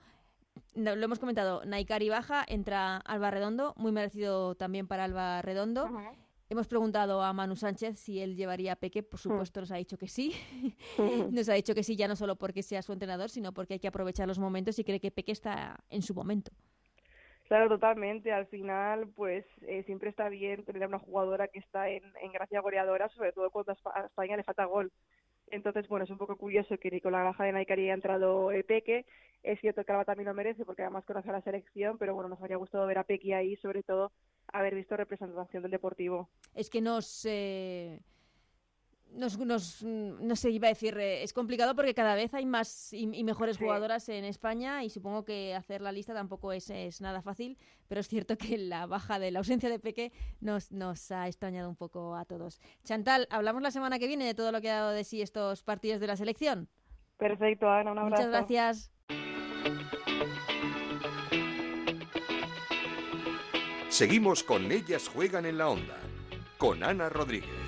[0.74, 5.88] lo hemos comentado, Naikari baja, entra Alba Redondo, muy merecido también para Alba Redondo.
[6.51, 9.99] Hemos preguntado a Manu Sánchez si él llevaría a Peque, por supuesto nos ha dicho
[9.99, 10.32] que sí.
[11.30, 13.80] Nos ha dicho que sí, ya no solo porque sea su entrenador, sino porque hay
[13.80, 16.53] que aprovechar los momentos y cree que Peque está en su momento.
[17.49, 18.30] Claro, totalmente.
[18.30, 22.32] Al final, pues eh, siempre está bien tener a una jugadora que está en, en
[22.32, 24.92] gracia goleadora, sobre todo cuando a España le falta gol.
[25.51, 28.64] Entonces, bueno, es un poco curioso que con la baja de Naikari haya entrado eh,
[28.64, 29.07] Peque.
[29.42, 32.28] Es cierto que Alba también lo merece porque además conoce a la selección, pero bueno,
[32.28, 34.12] nos habría gustado ver a Peque ahí, sobre todo
[34.53, 36.28] haber visto representación del Deportivo.
[36.55, 37.24] Es que nos...
[37.24, 38.01] Eh,
[39.12, 42.92] nos, nos, no sé, iba a decir, eh, es complicado porque cada vez hay más
[42.92, 47.22] y, mejores jugadoras en España y supongo que hacer la lista tampoco es, es, nada
[47.22, 51.26] fácil, pero es cierto que la baja de la ausencia de Peque nos, nos ha
[51.26, 52.61] extrañado un poco a todos.
[52.84, 55.62] Chantal, hablamos la semana que viene de todo lo que ha dado de sí estos
[55.62, 56.68] partidos de la selección.
[57.16, 58.22] Perfecto, Ana, un abrazo.
[58.22, 58.92] Muchas gracias.
[63.88, 65.96] Seguimos con Ellas Juegan en la Onda,
[66.59, 67.68] con Ana Rodríguez.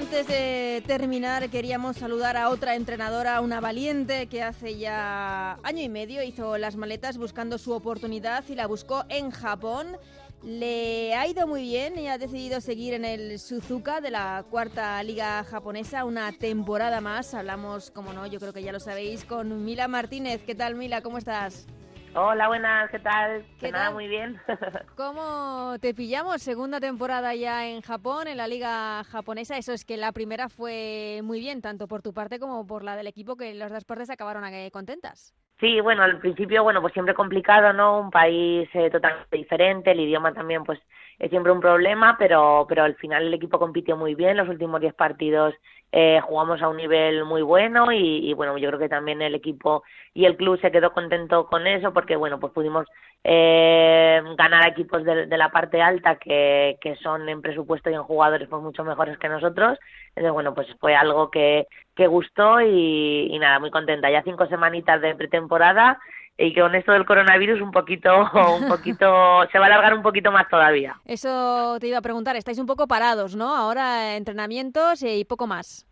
[0.00, 5.90] Antes de terminar, queríamos saludar a otra entrenadora, una valiente que hace ya año y
[5.90, 9.98] medio hizo las maletas buscando su oportunidad y la buscó en Japón.
[10.42, 15.02] Le ha ido muy bien y ha decidido seguir en el Suzuka de la cuarta
[15.02, 17.34] liga japonesa una temporada más.
[17.34, 20.40] Hablamos, como no, yo creo que ya lo sabéis, con Mila Martínez.
[20.46, 21.02] ¿Qué tal, Mila?
[21.02, 21.66] ¿Cómo estás?
[22.12, 23.44] Hola, buenas, ¿qué tal?
[23.60, 24.36] ¿Qué Nada, muy bien.
[24.96, 26.42] ¿Cómo te pillamos?
[26.42, 29.56] Segunda temporada ya en Japón, en la liga japonesa.
[29.56, 32.96] Eso es que la primera fue muy bien, tanto por tu parte como por la
[32.96, 34.42] del equipo, que las dos partes acabaron
[34.72, 35.32] contentas.
[35.60, 38.00] Sí, bueno, al principio, bueno, pues siempre complicado, ¿no?
[38.00, 40.80] Un país eh, totalmente diferente, el idioma también, pues
[41.18, 44.80] es siempre un problema, pero, pero al final el equipo compitió muy bien, los últimos
[44.80, 45.54] 10 partidos
[45.92, 49.82] eh, jugamos a un nivel muy bueno y, bueno, yo creo que también el equipo
[50.14, 52.86] y el club se quedó contento con eso porque, bueno, pues pudimos
[53.24, 58.48] eh, ganar equipos de, la parte alta que, que son en presupuesto y en jugadores
[58.48, 59.78] pues mucho mejores que nosotros.
[60.10, 61.66] Entonces, bueno, pues fue algo que,
[61.96, 64.10] que gustó y, y nada, muy contenta.
[64.10, 65.98] Ya cinco semanitas de pretemporada
[66.40, 68.10] y con esto del coronavirus un poquito,
[68.58, 70.96] un poquito, se va a alargar un poquito más todavía.
[71.04, 73.54] Eso te iba a preguntar, estáis un poco parados, ¿no?
[73.54, 75.86] Ahora entrenamientos y poco más.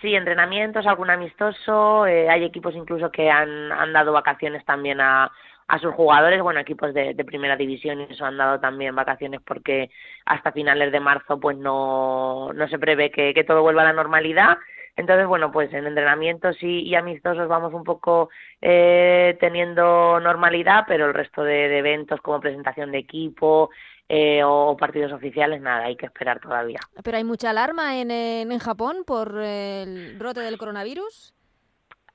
[0.00, 5.30] Sí, entrenamientos, algún amistoso, eh, hay equipos incluso que han, han dado vacaciones también a,
[5.68, 9.40] a sus jugadores, bueno, equipos de, de, primera división y eso han dado también vacaciones
[9.44, 9.90] porque
[10.24, 13.92] hasta finales de marzo pues no, no se prevé que, que todo vuelva a la
[13.92, 14.58] normalidad
[14.96, 18.30] entonces, bueno, pues en entrenamientos y, amistosos vamos un poco
[18.62, 23.68] eh, teniendo normalidad, pero el resto de, eventos como presentación de equipo
[24.08, 26.78] eh, o partidos oficiales, nada, hay que esperar todavía.
[27.04, 31.34] ¿Pero hay mucha alarma en, en Japón por el brote del coronavirus?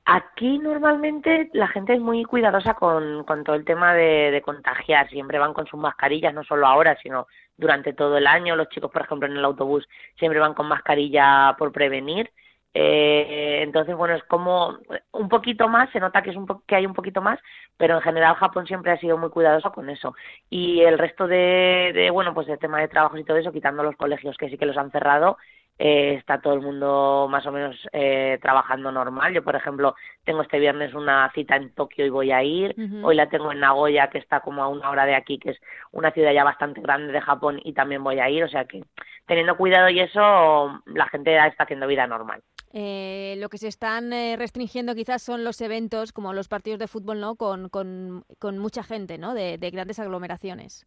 [0.06, 5.08] Aquí normalmente la gente es muy cuidadosa con, con todo el tema de, de, contagiar.
[5.10, 8.56] Siempre van con sus mascarillas, no solo ahora, sino durante todo el año.
[8.56, 12.32] Los chicos, por ejemplo, en el autobús siempre van con mascarilla por prevenir.
[12.74, 14.78] Eh, entonces, bueno, es como
[15.12, 17.40] un poquito más, se nota que, es un que hay un poquito más,
[17.78, 20.16] pero en general Japón siempre ha sido muy cuidadoso con eso.
[20.50, 23.84] Y el resto de, de bueno, pues el tema de trabajos y todo eso, quitando
[23.84, 25.38] los colegios que sí que los han cerrado,
[25.84, 29.34] eh, está todo el mundo más o menos eh, trabajando normal.
[29.34, 32.76] Yo, por ejemplo, tengo este viernes una cita en Tokio y voy a ir.
[33.02, 35.62] Hoy la tengo en Nagoya, que está como a una hora de aquí, que es
[35.92, 38.44] una ciudad ya bastante grande de Japón, y también voy a ir.
[38.44, 38.84] O sea que,
[39.26, 42.44] teniendo cuidado y eso, la gente está haciendo vida normal.
[42.74, 46.88] Eh, lo que se están eh, restringiendo quizás son los eventos como los partidos de
[46.88, 47.36] fútbol, ¿no?
[47.36, 49.34] Con, con, con mucha gente, ¿no?
[49.34, 50.86] De, grandes aglomeraciones.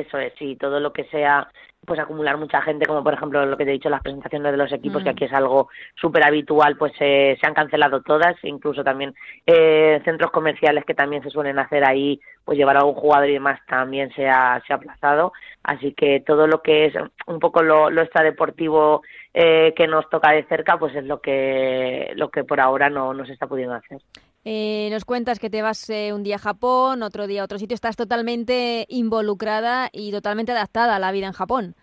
[0.00, 1.48] Eso es, sí, todo lo que sea
[1.86, 4.58] pues acumular mucha gente, como por ejemplo lo que te he dicho, las presentaciones de
[4.58, 5.12] los equipos, que mm.
[5.12, 9.14] aquí es algo súper habitual, pues se han cancelado todas, incluso también
[9.46, 13.34] eh, centros comerciales que también se suelen hacer ahí, pues llevar a algún jugador y
[13.34, 15.32] demás también se ha, se ha aplazado,
[15.62, 16.94] así que todo lo que es
[17.26, 22.12] un poco lo, lo extradeportivo eh, que nos toca de cerca, pues es lo que,
[22.16, 24.00] lo que por ahora no, no se está pudiendo hacer.
[24.48, 27.58] Eh, nos cuentas que te vas eh, un día a Japón, otro día a otro
[27.58, 27.74] sitio.
[27.74, 31.74] Estás totalmente involucrada y totalmente adaptada a la vida en Japón.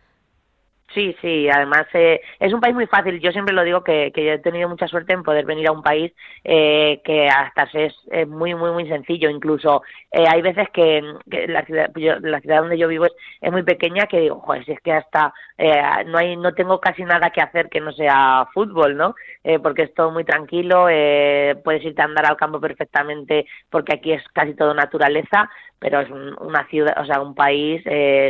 [0.94, 3.20] Sí, sí, además eh, es un país muy fácil.
[3.20, 5.72] Yo siempre lo digo que, que yo he tenido mucha suerte en poder venir a
[5.72, 6.14] un país
[6.44, 7.94] eh, que hasta es,
[8.28, 9.30] muy, muy, muy sencillo.
[9.30, 9.82] Incluso
[10.12, 11.02] eh, hay veces que,
[11.48, 11.90] la, ciudad,
[12.22, 14.92] la ciudad donde yo vivo es, es muy pequeña que digo, joder, si es que
[14.92, 19.16] hasta eh, no hay, no tengo casi nada que hacer que no sea fútbol, ¿no?
[19.44, 20.84] Eh, porque es todo muy tranquilo,
[21.64, 26.10] puedes irte a andar al campo perfectamente porque aquí es casi todo naturaleza, pero es
[26.10, 27.84] una ciudad, o sea, un país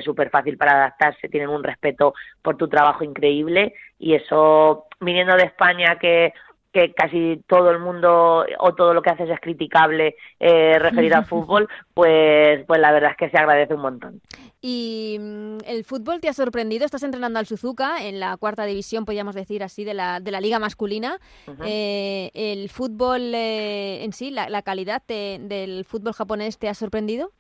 [0.04, 5.44] súper fácil para adaptarse, tienen un respeto por tu trabajo increíble y eso, viniendo de
[5.44, 6.34] España que
[6.74, 11.26] que casi todo el mundo o todo lo que haces es criticable eh, referido al
[11.28, 14.22] fútbol, pues, pues la verdad es que se agradece un montón.
[14.60, 16.84] ¿Y mm, el fútbol te ha sorprendido?
[16.84, 20.42] Estás entrenando al Suzuka en la cuarta división, podríamos decir así, de la, de la
[20.42, 21.20] liga masculina.
[21.64, 27.32] eh, ¿El fútbol eh, en sí, la, la calidad del fútbol japonés te ha sorprendido?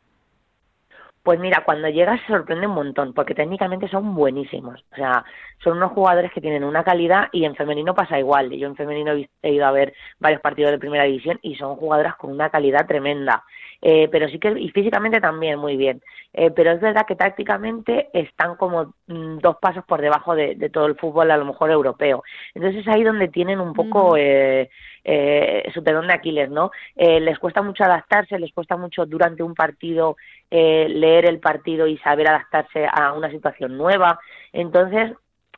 [1.23, 4.83] Pues mira, cuando llegas se sorprende un montón, porque técnicamente son buenísimos.
[4.91, 5.23] O sea,
[5.63, 8.51] son unos jugadores que tienen una calidad y en femenino pasa igual.
[8.51, 12.17] Yo en femenino he ido a ver varios partidos de primera división y son jugadoras
[12.17, 13.45] con una calidad tremenda.
[13.81, 16.01] Eh, pero sí que, y físicamente también muy bien.
[16.33, 18.93] Eh, pero es verdad que tácticamente están como
[19.39, 22.23] dos pasos por debajo de, de, todo el fútbol, a lo mejor europeo.
[22.53, 24.15] Entonces es ahí donde tienen un poco.
[24.17, 24.69] Eh,
[25.05, 26.71] eh, su telón de Aquiles, ¿no?
[26.95, 30.15] Eh, les cuesta mucho adaptarse, les cuesta mucho durante un partido
[30.49, 34.19] eh, leer el partido y saber adaptarse a una situación nueva.
[34.51, 35.11] Entonces,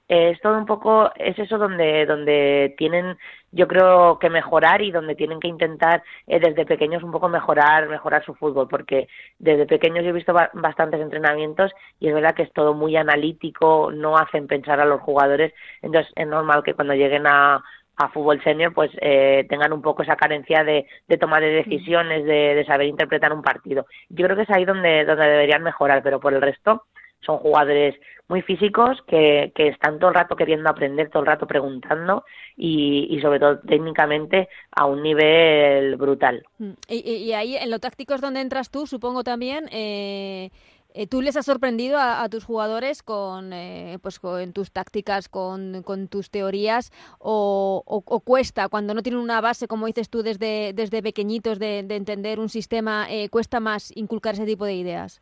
[0.07, 3.17] eh, es todo un poco, es eso donde, donde tienen,
[3.51, 7.89] yo creo que mejorar y donde tienen que intentar eh, desde pequeños un poco mejorar,
[7.89, 9.07] mejorar su fútbol, porque
[9.39, 12.95] desde pequeños yo he visto ba bastantes entrenamientos y es verdad que es todo muy
[12.97, 17.63] analítico, no hacen pensar a los jugadores, entonces es normal que cuando lleguen a,
[17.97, 22.25] a fútbol senior pues eh, tengan un poco esa carencia de, de toma de decisiones,
[22.25, 23.87] de, de, saber interpretar un partido.
[24.09, 26.83] Yo creo que es ahí donde, donde deberían mejorar, pero por el resto
[27.25, 27.95] son jugadores
[28.27, 32.25] muy físicos que, que están todo el rato queriendo aprender, todo el rato preguntando
[32.57, 36.43] y, y sobre todo técnicamente a un nivel brutal.
[36.57, 36.71] Mm.
[36.89, 39.65] Y, y, ahí en lo táctico es donde entras tú, supongo también.
[39.71, 40.49] Eh
[40.97, 45.83] eh, ¿Tú les has sorprendido a, tus jugadores con, eh, pues con tus tácticas, con,
[45.83, 50.71] con tus teorías o, o, cuesta cuando no tienen una base, como dices tú, desde,
[50.73, 55.21] desde pequeñitos de, de entender un sistema, eh, cuesta más inculcar ese tipo de ideas?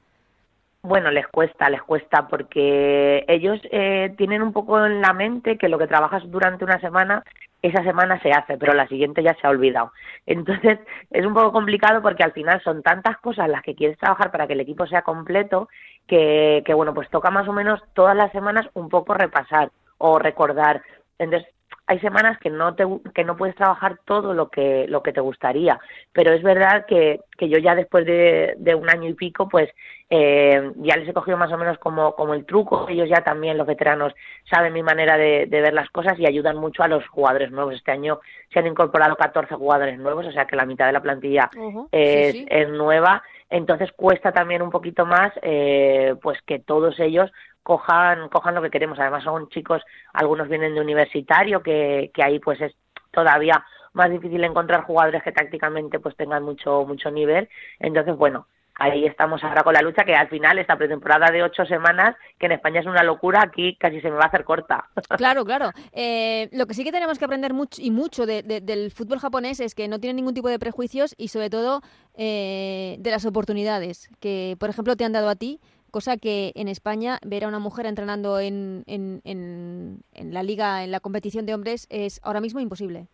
[0.85, 5.69] Bueno, les cuesta, les cuesta porque ellos eh, tienen un poco en la mente que
[5.69, 7.23] lo que trabajas durante una semana,
[7.61, 9.93] esa semana se hace, pero la siguiente ya se ha olvidado.
[10.25, 10.79] Entonces
[11.09, 14.45] es un poco complicado porque al final son tantas cosas las que quieres trabajar para
[14.45, 15.69] que el equipo sea completo
[16.05, 20.19] que, que bueno, pues toca más o menos todas las semanas un poco repasar o
[20.19, 20.81] recordar.
[21.17, 21.47] Entonces
[21.85, 25.19] hay semanas que no te que no puedes trabajar todo lo que lo que te
[25.19, 25.79] gustaría
[26.13, 29.69] pero es verdad que, que yo ya después de, de un año y pico pues
[30.09, 33.57] eh, ya les he cogido más o menos como como el truco ellos ya también
[33.57, 34.13] los veteranos
[34.49, 37.75] saben mi manera de, de ver las cosas y ayudan mucho a los jugadores nuevos
[37.75, 38.19] este año
[38.53, 41.59] se han incorporado 14 jugadores nuevos o sea que la mitad de la plantilla uh
[41.59, 41.87] -huh.
[41.91, 42.45] es, sí, sí.
[42.49, 47.29] es nueva entonces cuesta también un poquito más eh, pues que todos ellos
[47.63, 48.99] cojan, cojan lo que queremos.
[48.99, 49.81] Además son chicos,
[50.13, 52.75] algunos vienen de universitario, que, que ahí pues es
[53.11, 57.49] todavía más difícil encontrar jugadores que tácticamente pues tengan mucho, mucho nivel.
[57.79, 61.65] Entonces, bueno, ahí estamos ahora con la lucha que al final esta pretemporada de ocho
[61.65, 64.89] semanas que en España es una locura aquí casi se me va a hacer corta
[65.17, 68.61] claro claro eh, lo que sí que tenemos que aprender mucho y mucho de, de,
[68.61, 71.81] del fútbol japonés es que no tiene ningún tipo de prejuicios y sobre todo
[72.15, 75.59] eh, de las oportunidades que por ejemplo te han dado a ti
[75.93, 80.83] cosa que en España ver a una mujer entrenando en, en, en, en la liga,
[80.83, 83.05] en la competición de hombres, es ahora mismo imposible.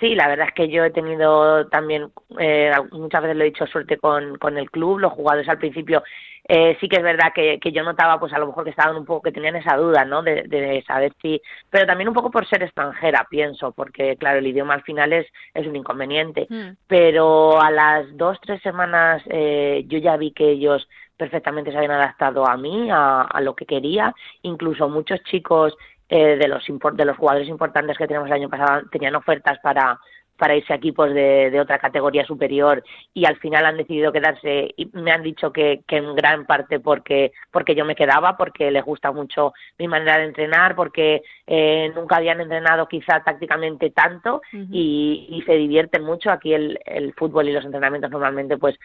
[0.00, 3.66] Sí, la verdad es que yo he tenido también, eh, muchas veces lo he dicho,
[3.66, 6.02] suerte con, con el club, los jugadores al principio
[6.50, 8.96] eh, sí que es verdad que, que yo notaba pues a lo mejor que estaban
[8.96, 10.22] un poco, que tenían esa duda, ¿no?
[10.22, 14.46] De, de saber si, pero también un poco por ser extranjera, pienso, porque claro, el
[14.46, 16.76] idioma al final es, es un inconveniente, mm.
[16.86, 21.92] pero a las dos, tres semanas eh, yo ya vi que ellos perfectamente se habían
[21.92, 25.76] adaptado a mí, a, a lo que quería, incluso muchos chicos
[26.08, 26.64] eh, de los
[26.94, 30.00] de los jugadores importantes que tenemos el año pasado tenían ofertas para
[30.38, 34.72] para irse a equipos de, de, otra categoría superior y al final han decidido quedarse
[34.76, 38.70] y me han dicho que, que en gran parte porque porque yo me quedaba porque
[38.70, 44.40] les gusta mucho mi manera de entrenar porque eh, nunca habían entrenado quizá tácticamente tanto
[44.52, 46.30] y, y, se divierten mucho.
[46.30, 48.78] Aquí el, el fútbol y los entrenamientos normalmente pues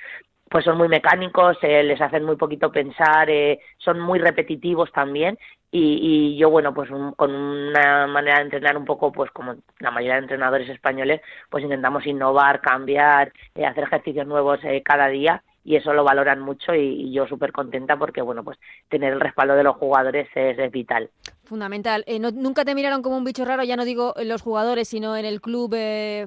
[0.53, 5.35] pues son muy mecánicos, eh, les hacen muy poquito pensar, eh, son muy repetitivos también
[5.71, 9.89] y, y yo bueno pues con una manera de entrenar un poco pues como la
[9.89, 15.43] mayoría de entrenadores españoles pues intentamos innovar, cambiar, eh, hacer ejercicios nuevos eh, cada día
[15.63, 19.55] y eso lo valoran mucho y, yo súper contenta porque bueno pues tener el respaldo
[19.55, 21.09] de los jugadores es, vital.
[21.45, 22.03] Fundamental.
[22.05, 25.17] Eh, no, nunca te miraron como un bicho raro, ya no digo los jugadores, sino
[25.17, 25.75] en el club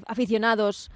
[0.09, 0.91] aficionados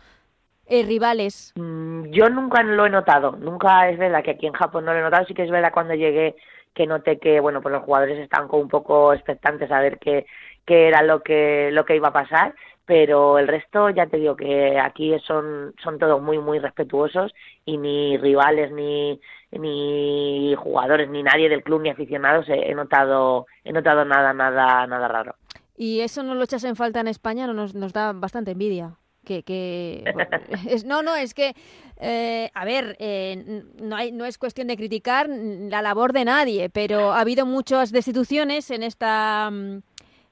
[0.71, 1.53] eh, rivales?
[1.57, 5.01] Mm, yo nunca lo he notado, nunca es verdad que aquí en Japón no lo
[5.01, 6.37] he notado, sí que es verdad cuando llegué
[6.75, 10.27] que noté que bueno pues los jugadores estaban como un poco expectantes a ver qué,
[10.65, 12.55] qué era lo que lo que iba a pasar.
[12.87, 17.33] Pero el resto ya te digo que aquí son son todos muy muy respetuosos
[17.65, 19.21] y ni rivales ni
[19.53, 24.87] ni jugadores ni nadie del club ni aficionados he, he notado he notado nada nada
[24.87, 25.35] nada raro.
[25.77, 28.97] Y eso no lo echas en falta en España no nos, nos da bastante envidia
[29.25, 30.05] que, que
[30.69, 31.55] es, no no es que
[32.01, 36.71] eh, a ver eh, no hay no es cuestión de criticar la labor de nadie
[36.71, 39.51] pero ha habido muchas destituciones en esta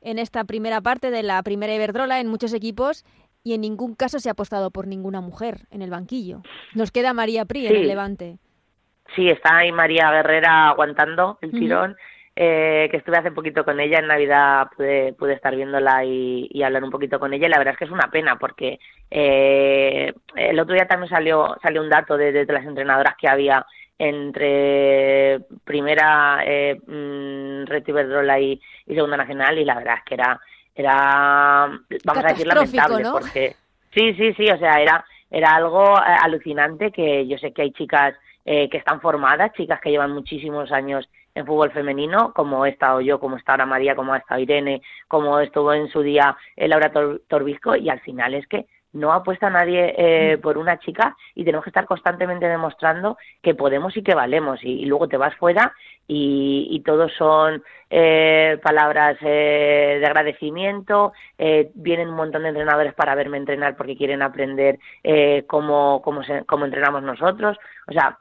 [0.01, 3.05] en esta primera parte de la primera Iberdrola en muchos equipos
[3.45, 6.43] y en ningún caso se ha apostado por ninguna mujer en el banquillo.
[6.75, 7.67] Nos queda María Pri sí.
[7.69, 8.39] en el Levante.
[9.17, 13.65] Sí está ahí María Guerrera aguantando el tirón uh -huh eh, que estuve hace poquito
[13.65, 17.49] con ella en Navidad pude, pude estar viéndola y, y, hablar un poquito con ella
[17.49, 18.79] y la verdad es que es una pena porque
[19.11, 23.67] eh, el otro día también salió salió un dato de, de, las entrenadoras que había
[23.99, 30.15] entre primera eh, mmm, Reto Iberdrola y, y, segunda nacional y la verdad es que
[30.15, 30.41] era
[30.77, 31.69] era
[32.05, 33.13] vamos a decir lamentable ¿no?
[33.15, 33.57] porque
[33.93, 37.73] sí sí sí o sea era era algo eh, alucinante que yo sé que hay
[37.73, 38.15] chicas
[38.45, 41.09] eh, que están formadas chicas que llevan muchísimos años
[41.39, 44.83] en fútbol femenino, como he estado yo, como está ahora María, como ha estado Irene,
[45.07, 49.13] como estuvo en su día eh, Laura Tor Torbisco, y al final es que no
[49.13, 54.03] apuesta nadie eh, por una chica y tenemos que estar constantemente demostrando que podemos y
[54.03, 55.75] que valemos y, y luego te vas fuera
[56.07, 62.95] y, y todos son eh, palabras eh, de agradecimiento eh, vienen un montón de entrenadores
[62.95, 67.59] para verme entrenar porque quieren aprender eh, cómo, cómo, se, cómo entrenamos nosotros.
[67.89, 68.19] O sea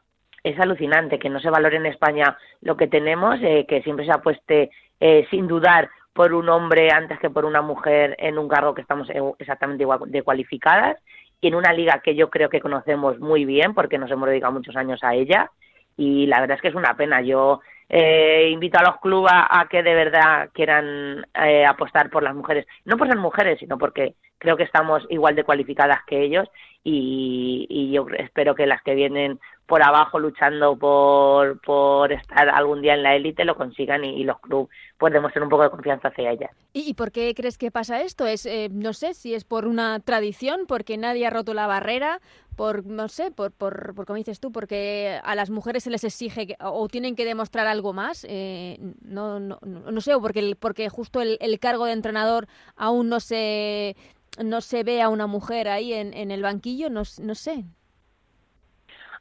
[0.50, 4.12] es alucinante que no se valore en España lo que tenemos, eh, que siempre se
[4.12, 8.74] apueste eh, sin dudar por un hombre antes que por una mujer en un cargo
[8.74, 10.98] que estamos exactamente igual de cualificadas
[11.40, 14.54] y en una liga que yo creo que conocemos muy bien porque nos hemos dedicado
[14.54, 15.52] muchos años a ella
[15.96, 17.22] y la verdad es que es una pena.
[17.22, 22.24] Yo eh, invito a los clubes a, a, que de verdad quieran eh, apostar por
[22.24, 26.24] las mujeres, no por ser mujeres, sino porque creo que estamos igual de cualificadas que
[26.24, 26.48] ellos
[26.84, 32.82] y, y yo espero que las que vienen por abajo luchando por, por estar algún
[32.82, 36.08] día en la élite lo consigan y, los clubes pues demuestren un poco de confianza
[36.08, 36.52] hacia ellas.
[36.74, 38.26] ¿Y, ¿Y, por qué crees que pasa esto?
[38.26, 42.20] Es eh, no sé si es por una tradición, porque nadie ha roto la barrera,
[42.56, 46.04] por no sé, por, por, por como dices tú, porque a las mujeres se les
[46.06, 50.56] exige que, o tienen que demostrar algo más, eh, no, no, no, sé, o porque,
[50.58, 53.96] porque justo el cargo de entrenador aún no se
[54.44, 57.66] no se ve a una mujer ahí en, en el banquillo, no, no sé.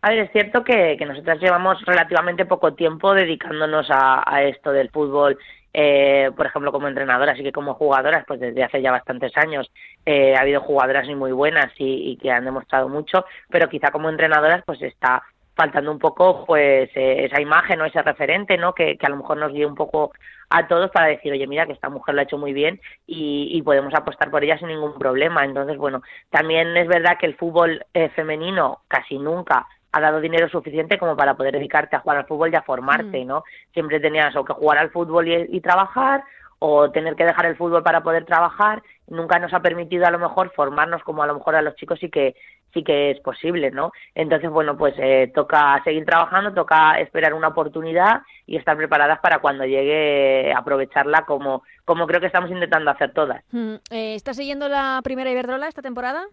[0.03, 4.71] A ver, es cierto que, que nosotras llevamos relativamente poco tiempo dedicándonos a, a esto
[4.71, 5.39] del fútbol,
[5.73, 9.71] eh, por ejemplo, como entrenadoras y que como jugadoras, pues desde hace ya bastantes años
[10.05, 14.09] eh, ha habido jugadoras muy buenas y, y, que han demostrado mucho, pero quizá como
[14.09, 15.23] entrenadoras pues está
[15.57, 18.75] faltando un poco pues eh, esa imagen o ese referente, ¿no?
[18.75, 20.13] Que, que a lo mejor nos guíe un poco
[20.51, 23.49] a todos para decir, oye, mira, que esta mujer lo ha hecho muy bien y,
[23.51, 25.45] y podemos apostar por ella sin ningún problema.
[25.45, 30.49] Entonces, bueno, también es verdad que el fútbol eh, femenino casi nunca ha dado dinero
[30.51, 33.27] suficiente como para poder dedicarte a jugar al fútbol y a formarte, mm.
[33.27, 33.45] ¿no?
[33.73, 36.23] Siempre tenías o que jugar al fútbol y, y trabajar
[36.59, 40.19] o tener que dejar el fútbol para poder trabajar, nunca nos ha permitido a lo
[40.19, 42.35] mejor formarnos como a lo mejor a los chicos sí que
[42.75, 43.93] sí que es posible, ¿no?
[44.15, 49.39] Entonces, bueno, pues eh, toca seguir trabajando, toca esperar una oportunidad y estar preparadas para
[49.39, 53.43] cuando llegue aprovecharla como, como creo que estamos intentando hacer todas.
[53.53, 56.27] Mm, eh, ¿Estás siguiendo la primera Iberdrola esta temporada?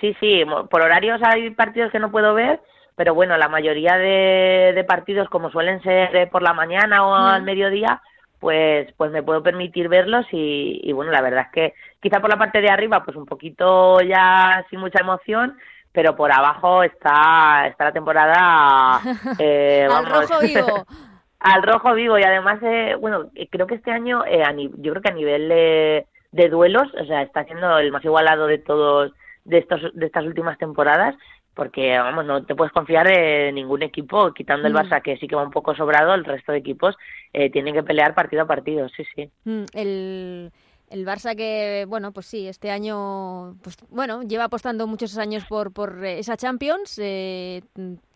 [0.00, 2.60] Sí, sí, por horarios hay partidos que no puedo ver,
[2.94, 7.26] pero bueno, la mayoría de, de partidos como suelen ser por la mañana o mm.
[7.26, 8.02] al mediodía,
[8.38, 12.30] pues pues me puedo permitir verlos y, y, bueno la verdad es que quizá por
[12.30, 15.56] la parte de arriba pues un poquito ya sin mucha emoción
[15.92, 19.00] pero por abajo está está la temporada
[19.38, 20.86] eh, vamos, al rojo vivo.
[21.40, 25.02] Al rojo vivo y además eh, bueno creo que este año eh, a yo creo
[25.02, 29.12] que a nivel de de duelos, o sea, está siendo el más igualado de todos
[29.44, 31.14] de estos de estas últimas temporadas
[31.58, 34.76] porque vamos no te puedes confiar en ningún equipo quitando el Mm.
[34.76, 36.96] Barça que sí que va un poco sobrado el resto de equipos
[37.32, 40.52] eh, tienen que pelear partido a partido sí sí Mm, El,
[40.90, 45.72] el Barça que, bueno, pues sí, este año, pues bueno, lleva apostando muchos años por,
[45.72, 46.98] por eh, esa Champions.
[47.02, 47.62] eh,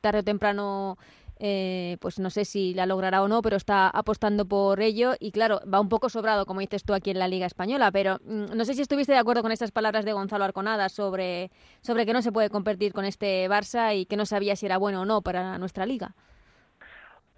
[0.00, 0.96] tarde o temprano,
[1.44, 5.14] eh, pues no sé si la logrará o no, pero está apostando por ello.
[5.18, 7.90] Y claro, va un poco sobrado, como dices tú, aquí en la Liga Española.
[7.90, 11.50] Pero mm, no sé si estuviste de acuerdo con estas palabras de Gonzalo Arconada sobre,
[11.80, 14.78] sobre que no se puede competir con este Barça y que no sabía si era
[14.78, 16.14] bueno o no para nuestra liga.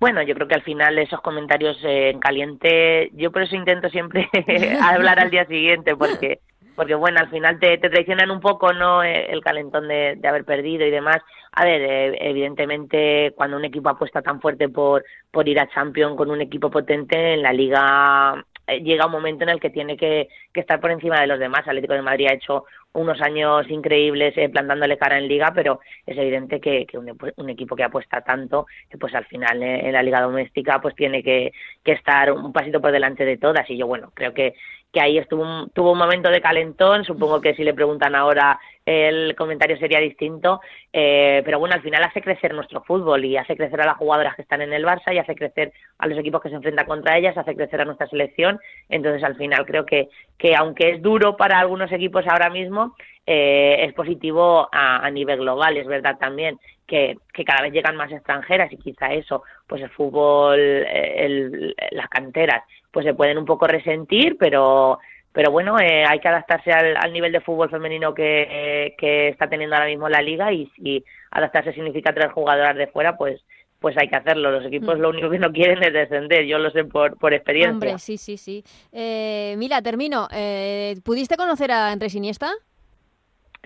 [0.01, 3.89] Bueno, yo creo que al final esos comentarios eh, en caliente, yo por eso intento
[3.89, 4.29] siempre
[4.83, 6.41] hablar al día siguiente, porque
[6.75, 9.03] porque bueno, al final te, te traicionan un poco, ¿no?
[9.03, 11.19] Eh, El calentón de, de haber perdido y demás.
[11.53, 16.17] A ver, eh, evidentemente cuando un equipo apuesta tan fuerte por, por ir a Champions
[16.17, 19.97] con un equipo potente en la liga eh, llega un momento en el que tiene
[19.97, 21.67] que, que estar por encima de los demás.
[21.67, 22.65] Atlético de Madrid ha hecho
[22.95, 27.51] unos años increíbles eh, plantándole cara en liga, pero es evidente que, que un, un,
[27.51, 31.23] equipo que apuesta tanto, eh, pues al final eh, en la liga doméstica pues tiene
[31.23, 31.53] que,
[31.83, 33.69] que, estar un pasito por delante de todas.
[33.69, 34.55] Y yo, bueno, creo que,
[34.95, 37.05] que ahí estuvo un, tuvo un momento de calentón.
[37.05, 40.61] Supongo que si le preguntan ahora el comentario sería distinto,
[40.93, 44.37] eh, pero bueno, al final hace crecer nuestro fútbol y hace crecer a las jugadoras
[44.37, 47.17] que están en el Barça y hace crecer a los equipos que se enfrentan contra
[47.17, 48.61] ellas, hace crecer a nuestra selección.
[48.89, 52.95] Entonces, al final creo que, que aunque es duro para algunos equipos ahora mismo,
[53.27, 55.77] eh, es positivo a, a, nivel global.
[55.77, 59.91] Es verdad también que, que, cada vez llegan más extranjeras y quizá eso, pues el
[59.91, 62.63] fútbol, el, las canteras,
[62.95, 64.99] pues se pueden un poco resentir, pero
[65.33, 69.49] pero bueno, eh, hay que adaptarse al, al, nivel de fútbol femenino que, que, está
[69.49, 73.43] teniendo ahora mismo la liga y si adaptarse significa traer jugadoras de fuera, pues
[73.85, 74.51] pues hay que hacerlo.
[74.51, 75.01] Los equipos mm.
[75.03, 77.73] lo único que no quieren es descender, yo lo sé por, por experiencia.
[77.73, 78.65] Hombre, sí, sí, sí.
[78.91, 80.27] Eh, Mila, termino.
[80.33, 82.51] Eh, ¿Pudiste conocer a Andrés Iniesta?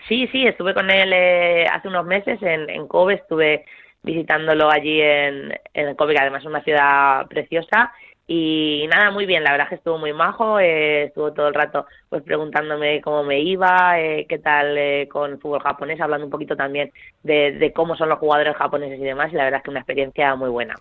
[0.08, 3.64] Sí, sí, estuve con él eh, hace unos meses en, en Kobe, estuve
[4.02, 7.92] visitándolo allí en, en Kobe, que además es una ciudad preciosa.
[8.30, 11.86] Y nada, muy bien, la verdad que estuvo muy majo, eh, estuvo todo el rato
[12.10, 16.30] pues preguntándome cómo me iba, eh, qué tal eh, con el fútbol japonés, hablando un
[16.30, 19.64] poquito también de, de cómo son los jugadores japoneses y demás, y la verdad es
[19.64, 20.74] que una experiencia muy buena.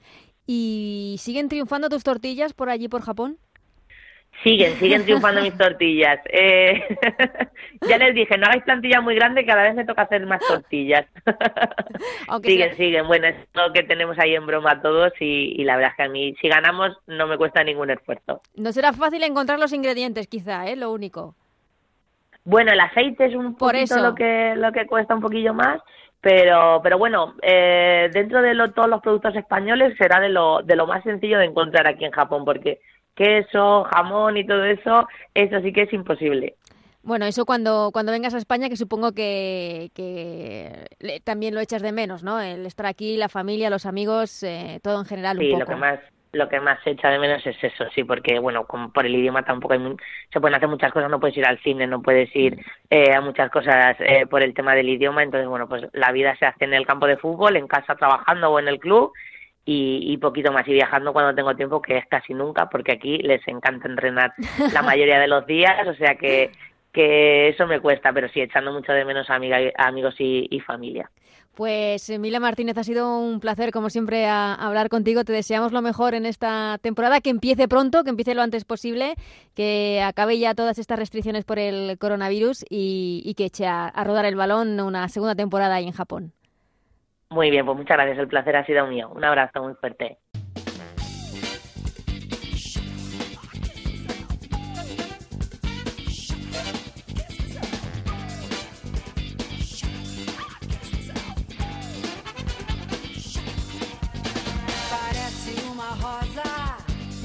[0.46, 3.38] ¿Y siguen triunfando tus tortillas por allí, por Japón?
[4.44, 6.20] Siguen, siguen triunfando mis tortillas.
[6.26, 6.84] Eh,
[7.90, 11.06] ya les dije, no hagáis plantilla muy grande, cada vez me toca hacer más tortillas.
[12.28, 12.78] Aunque siguen, sea...
[12.78, 13.08] siguen.
[13.08, 16.04] Bueno, es lo que tenemos ahí en broma todos y, y, la verdad es que
[16.04, 18.42] a mí, si ganamos, no me cuesta ningún esfuerzo.
[18.56, 20.76] No será fácil encontrar los ingredientes, quizá, ¿eh?
[20.76, 21.36] Lo único.
[22.48, 24.04] Bueno, el aceite es un Por poquito eso.
[24.04, 25.82] lo que lo que cuesta un poquillo más,
[26.22, 30.78] pero pero bueno, eh, dentro de lo, todos los productos españoles será de lo de
[30.78, 32.80] lo más sencillo de encontrar aquí en Japón, porque
[33.18, 36.56] queso, jamón y todo eso, eso sí que es imposible.
[37.04, 41.82] Bueno, eso cuando, cuando vengas a España, que supongo que, que le, también lo echas
[41.82, 42.40] de menos, ¿no?
[42.42, 46.00] El estar aquí, la familia, los amigos, eh, todo en general sí, lo que más
[46.34, 49.16] lo que más se echa de menos es eso, sí, porque bueno, como por el
[49.16, 49.96] idioma tampoco hay,
[50.32, 52.60] se pueden hacer muchas cosas, no puedes ir al cine, no puedes ir
[52.90, 56.36] eh, a muchas cosas eh, por el tema del idioma, entonces bueno, pues la vida
[56.38, 59.14] se hace en el campo de fútbol, en casa trabajando o en el club
[59.68, 60.66] y, y, poquito más.
[60.68, 64.34] Y viajando cuando tengo tiempo que es casi nunca porque aquí les encanta entrenar
[64.74, 66.52] la mayoría de los días o sea que
[66.94, 70.48] que eso me cuesta pero sí echando mucho de menos a, amiga, a amigos y,
[70.50, 71.12] y, familia.
[71.54, 75.24] Pues Mila Martínez ha sido un placer como siempre a, a hablar contigo.
[75.24, 79.16] Te deseamos lo mejor en esta temporada que empiece pronto que empiece lo antes posible
[79.54, 84.04] que acabe ya todas estas restricciones por el coronavirus y, y que eche a, a
[84.04, 86.34] rodar el balón una segunda temporada ahí en Japón
[87.30, 88.18] muy bien, pues muchas gracias.
[88.20, 89.10] El placer ha sido mío.
[89.10, 90.20] Un abrazo muy fuerte.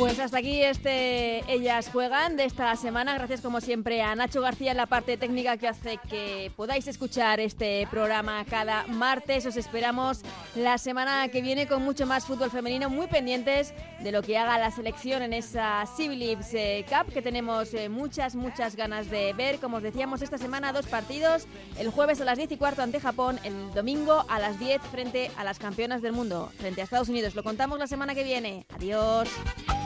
[0.03, 3.15] Pues hasta aquí este Ellas Juegan de esta semana.
[3.15, 7.39] Gracias como siempre a Nacho García en la parte técnica que hace que podáis escuchar
[7.39, 9.47] este programa cada martes.
[9.47, 10.23] Os esperamos
[10.57, 14.59] la semana que viene con mucho más fútbol femenino, muy pendientes de lo que haga
[14.59, 16.51] la selección en esa Civilibs
[16.89, 19.61] Cup que tenemos eh, muchas, muchas ganas de ver.
[19.61, 21.47] Como os decíamos, esta semana dos partidos.
[21.79, 25.31] El jueves a las 10 y cuarto ante Japón, el domingo a las 10 frente
[25.37, 27.37] a las campeonas del mundo, frente a Estados Unidos.
[27.37, 28.67] Lo contamos la semana que viene.
[28.75, 29.29] Adiós.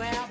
[0.00, 0.29] square.